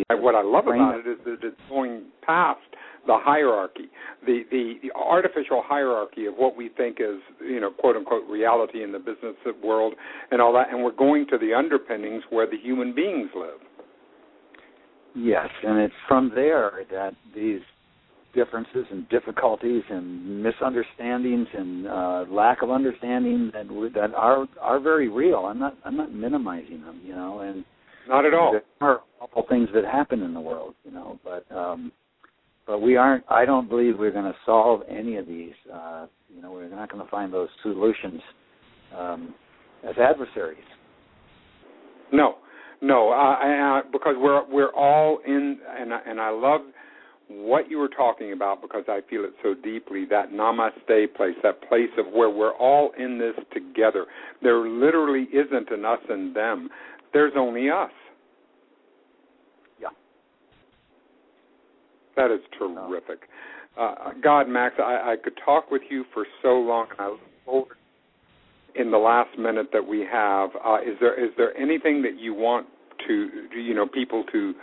In 0.09 0.21
what 0.21 0.35
I 0.35 0.41
love 0.41 0.67
about 0.67 0.99
it 0.99 1.07
is 1.07 1.17
that 1.23 1.37
it's 1.41 1.55
going 1.69 2.03
past 2.25 2.59
the 3.07 3.17
hierarchy, 3.17 3.89
the, 4.25 4.43
the 4.51 4.75
the 4.81 4.91
artificial 4.95 5.61
hierarchy 5.63 6.25
of 6.25 6.35
what 6.35 6.55
we 6.55 6.69
think 6.69 6.97
is 6.99 7.19
you 7.41 7.59
know 7.59 7.71
quote 7.71 7.95
unquote 7.95 8.27
reality 8.29 8.83
in 8.83 8.91
the 8.91 8.99
business 8.99 9.35
world 9.63 9.93
and 10.31 10.41
all 10.41 10.53
that, 10.53 10.69
and 10.71 10.83
we're 10.83 10.95
going 10.95 11.25
to 11.29 11.37
the 11.37 11.53
underpinnings 11.53 12.23
where 12.29 12.47
the 12.47 12.57
human 12.57 12.93
beings 12.93 13.29
live. 13.35 13.59
Yes, 15.15 15.47
and 15.63 15.79
it's 15.79 15.93
from 16.07 16.31
there 16.35 16.83
that 16.91 17.13
these 17.33 17.61
differences 18.33 18.85
and 18.91 19.07
difficulties 19.09 19.81
and 19.89 20.43
misunderstandings 20.43 21.47
and 21.57 21.87
uh, 21.87 22.25
lack 22.29 22.61
of 22.61 22.69
understanding 22.69 23.49
that 23.53 23.67
that 23.95 24.13
are 24.13 24.45
are 24.59 24.79
very 24.79 25.07
real. 25.07 25.45
I'm 25.45 25.59
not 25.59 25.77
I'm 25.85 25.95
not 25.95 26.13
minimizing 26.13 26.81
them, 26.81 27.01
you 27.03 27.15
know, 27.15 27.39
and 27.39 27.63
not 28.07 28.25
at 28.25 28.33
all. 28.33 28.51
There 28.51 28.63
are 28.81 29.01
awful 29.21 29.45
things 29.49 29.69
that 29.73 29.85
happen 29.85 30.21
in 30.21 30.33
the 30.33 30.39
world, 30.39 30.75
you 30.83 30.91
know, 30.91 31.17
but 31.23 31.45
um, 31.55 31.91
but 32.67 32.79
we 32.79 32.95
aren't. 32.95 33.23
I 33.29 33.45
don't 33.45 33.69
believe 33.69 33.97
we're 33.97 34.11
going 34.11 34.25
to 34.25 34.37
solve 34.45 34.81
any 34.89 35.17
of 35.17 35.27
these. 35.27 35.53
Uh, 35.71 36.07
you 36.33 36.41
know, 36.41 36.51
we're 36.51 36.69
not 36.69 36.91
going 36.91 37.03
to 37.03 37.09
find 37.09 37.33
those 37.33 37.49
solutions 37.61 38.21
um, 38.97 39.33
as 39.87 39.95
adversaries. 39.97 40.57
No, 42.11 42.35
no, 42.81 43.09
uh, 43.09 43.13
I, 43.13 43.81
because 43.91 44.15
we're 44.17 44.47
we're 44.49 44.73
all 44.73 45.19
in, 45.25 45.59
and 45.79 45.93
I, 45.93 45.99
and 46.07 46.19
I 46.19 46.29
love 46.29 46.61
what 47.27 47.69
you 47.69 47.77
were 47.79 47.89
talking 47.89 48.33
about 48.33 48.61
because 48.61 48.83
I 48.87 48.99
feel 49.09 49.23
it 49.23 49.33
so 49.41 49.53
deeply. 49.53 50.05
That 50.09 50.31
namaste 50.31 51.15
place, 51.15 51.35
that 51.43 51.67
place 51.67 51.89
of 51.97 52.13
where 52.13 52.29
we're 52.29 52.53
all 52.53 52.91
in 52.97 53.17
this 53.17 53.33
together. 53.53 54.05
There 54.41 54.67
literally 54.67 55.27
isn't 55.33 55.71
an 55.71 55.85
us 55.85 55.99
and 56.09 56.35
them. 56.35 56.69
There's 57.13 57.33
only 57.35 57.69
us. 57.69 57.91
That 62.15 62.31
is 62.31 62.39
terrific. 62.57 63.21
Uh, 63.77 64.11
God, 64.23 64.47
Max, 64.47 64.75
I, 64.79 65.13
I 65.13 65.15
could 65.21 65.33
talk 65.43 65.69
with 65.69 65.81
you 65.89 66.05
for 66.13 66.25
so 66.41 66.53
long, 66.53 66.87
and 66.91 67.01
I 67.01 67.07
look 67.09 67.19
forward 67.45 67.77
in 68.75 68.91
the 68.91 68.97
last 68.97 69.37
minute 69.37 69.67
that 69.73 69.85
we 69.85 70.05
have. 70.09 70.49
Uh, 70.63 70.77
is 70.81 70.97
there 70.99 71.21
is 71.21 71.31
there 71.37 71.55
anything 71.57 72.01
that 72.03 72.19
you 72.19 72.33
want 72.33 72.67
to 73.07 73.29
you 73.57 73.73
know 73.73 73.87
people 73.87 74.23
to 74.31 74.53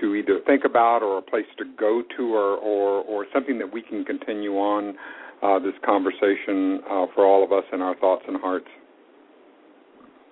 to 0.00 0.14
either 0.14 0.40
think 0.46 0.64
about 0.64 1.02
or 1.02 1.18
a 1.18 1.22
place 1.22 1.46
to 1.58 1.64
go 1.78 2.02
to 2.16 2.34
or 2.34 2.56
or, 2.56 3.02
or 3.04 3.26
something 3.32 3.58
that 3.58 3.70
we 3.72 3.82
can 3.82 4.04
continue 4.04 4.54
on 4.54 4.94
uh, 5.42 5.58
this 5.58 5.74
conversation 5.84 6.80
uh, 6.90 7.06
for 7.14 7.26
all 7.26 7.44
of 7.44 7.52
us 7.52 7.64
in 7.72 7.82
our 7.82 7.96
thoughts 7.96 8.22
and 8.26 8.40
hearts? 8.40 8.66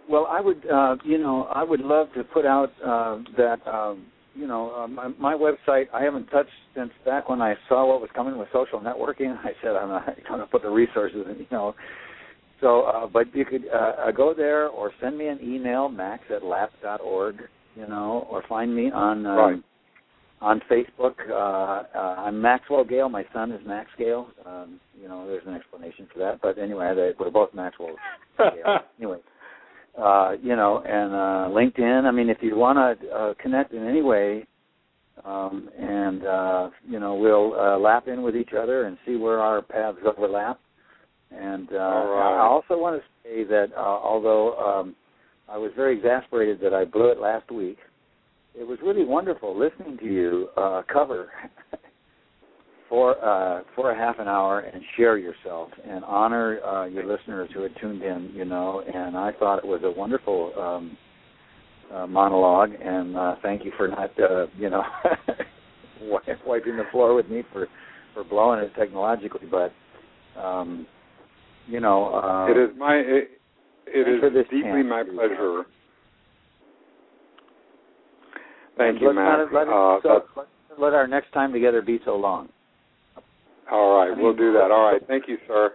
Well, 0.09 0.27
I 0.29 0.41
would, 0.41 0.67
uh, 0.69 0.97
you 1.05 1.19
know, 1.19 1.45
I 1.45 1.63
would 1.63 1.81
love 1.81 2.09
to 2.15 2.25
put 2.25 2.45
out 2.45 2.73
uh, 2.85 3.19
that 3.37 3.61
um, 3.67 4.07
you 4.35 4.47
know, 4.47 4.75
uh, 4.75 4.87
my, 4.87 5.09
my 5.18 5.35
website 5.35 5.87
I 5.92 6.03
haven't 6.03 6.27
touched 6.27 6.51
since 6.75 6.90
back 7.05 7.29
when 7.29 7.42
I 7.42 7.55
saw 7.68 7.87
what 7.87 8.01
was 8.01 8.11
coming 8.14 8.38
with 8.38 8.49
social 8.53 8.81
networking. 8.81 9.37
I 9.45 9.53
said 9.62 9.77
I'm 9.77 9.88
not 9.88 10.07
going 10.29 10.40
to 10.40 10.47
put 10.47 10.62
the 10.62 10.71
resources 10.71 11.25
in, 11.29 11.38
you 11.38 11.47
know. 11.51 11.75
So, 12.61 12.83
uh, 12.83 13.07
but 13.09 13.35
you 13.35 13.45
could 13.45 13.64
uh, 13.75 14.07
uh, 14.07 14.11
go 14.12 14.33
there 14.35 14.68
or 14.68 14.92
send 15.01 15.18
me 15.18 15.27
an 15.27 15.40
email, 15.42 15.88
max 15.88 16.23
at 16.31 16.45
lap.org, 16.45 17.37
you 17.75 17.88
know, 17.88 18.27
or 18.31 18.45
find 18.49 18.75
me 18.75 18.90
on 18.92 19.27
um, 19.27 19.37
right. 19.37 19.62
on 20.40 20.61
Facebook. 20.71 21.14
Uh, 21.29 21.99
uh, 21.99 22.14
I'm 22.18 22.40
Maxwell 22.40 22.85
Gail. 22.85 23.09
My 23.09 23.25
son 23.33 23.51
is 23.51 23.61
Max 23.66 23.90
Gail. 23.99 24.29
Um, 24.47 24.79
you 25.01 25.09
know, 25.09 25.27
there's 25.27 25.45
an 25.45 25.55
explanation 25.55 26.07
for 26.12 26.21
that. 26.21 26.40
But 26.40 26.57
anyway, 26.57 26.95
they, 26.95 27.11
we're 27.18 27.33
both 27.33 27.53
Maxwell 27.53 27.97
Gail. 28.38 28.79
anyway, 28.97 29.18
uh, 30.00 30.33
you 30.42 30.57
know, 30.57 30.83
and 30.87 31.12
uh, 31.12 31.55
LinkedIn. 31.55 32.05
I 32.05 32.11
mean, 32.11 32.28
if 32.28 32.38
you 32.40 32.57
want 32.57 33.00
to 33.00 33.09
uh, 33.09 33.35
connect 33.40 33.72
in 33.72 33.87
any 33.87 34.02
way, 34.02 34.46
um, 35.24 35.68
and 35.78 36.24
uh, 36.24 36.70
you 36.88 36.98
know 36.98 37.14
we'll 37.14 37.55
uh, 37.55 37.78
lap 37.78 38.09
in 38.09 38.22
with 38.22 38.37
each 38.37 38.52
other 38.59 38.85
and 38.85 38.96
see 39.07 39.16
where 39.16 39.40
our 39.40 39.62
paths 39.62 39.98
overlap. 40.05 40.59
And 41.31 41.68
uh, 41.72 41.76
right. 41.76 42.38
I 42.38 42.46
also 42.46 42.78
want 42.78 43.00
to 43.00 43.07
say 43.22 43.44
that 43.44 43.68
uh, 43.76 43.81
although 43.81 44.57
um, 44.57 44.94
I 45.48 45.57
was 45.57 45.70
very 45.76 45.96
exasperated 45.96 46.61
that 46.61 46.74
I 46.74 46.85
blew 46.85 47.11
it 47.11 47.18
last 47.18 47.50
week, 47.50 47.78
it 48.55 48.66
was 48.66 48.78
really 48.83 49.05
wonderful 49.05 49.59
listening 49.59 49.98
to 49.98 50.07
you 50.07 50.48
uh, 50.57 50.83
cover 50.92 51.31
for 52.92 53.16
uh, 53.24 53.62
for 53.74 53.90
a 53.90 53.96
half 53.96 54.18
an 54.18 54.28
hour 54.28 54.61
and 54.61 54.83
share 54.98 55.16
yourself 55.16 55.70
and 55.83 56.05
honor 56.05 56.61
uh, 56.62 56.85
your 56.85 57.07
listeners 57.07 57.48
who 57.55 57.62
had 57.62 57.72
tuned 57.81 58.02
in. 58.02 58.31
You 58.35 58.44
know, 58.44 58.83
and 58.83 59.16
I 59.16 59.33
thought 59.33 59.57
it 59.57 59.66
was 59.66 59.81
a 59.83 59.90
wonderful. 59.90 60.52
Um, 60.61 60.98
uh, 61.92 62.07
monologue, 62.07 62.70
and 62.83 63.14
uh, 63.14 63.35
thank 63.42 63.66
you 63.66 63.72
for 63.76 63.87
not, 63.87 64.11
uh, 64.18 64.46
you 64.57 64.70
know, 64.70 64.83
wiping 66.46 66.78
the 66.78 66.85
floor 66.90 67.14
with 67.14 67.28
me 67.28 67.42
for 67.52 67.66
for 68.14 68.24
blowing 68.24 68.61
it 68.61 68.72
technologically. 68.74 69.46
But 69.50 69.72
um, 70.40 70.87
you 71.66 71.81
know, 71.81 72.14
uh, 72.14 72.50
it 72.50 72.57
is 72.57 72.70
my 72.78 72.94
it, 72.94 73.28
it 73.87 74.09
is 74.09 74.46
deeply 74.50 74.83
my 74.83 75.02
pleasure. 75.02 75.64
Thank 78.78 78.92
And 78.92 79.00
you, 79.02 79.07
let's 79.09 79.16
Matt. 79.16 79.52
Not, 79.52 79.52
let, 79.52 79.68
Uh, 79.68 80.00
so, 80.02 80.22
let, 80.35 80.46
let 80.78 80.94
our 80.94 81.07
next 81.07 81.31
time 81.33 81.52
together 81.52 81.83
be 81.83 82.00
so 82.07 82.16
long. 82.16 82.48
All 83.70 83.96
right, 83.96 84.16
we'll 84.16 84.35
do 84.37 84.53
that. 84.53 84.70
All 84.70 84.90
right, 84.92 85.03
thank 85.07 85.29
you, 85.29 85.38
sir. 85.46 85.75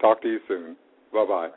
Talk 0.00 0.22
to 0.22 0.28
you 0.28 0.40
soon. 0.48 0.76
Bye 1.12 1.26
bye. 1.26 1.48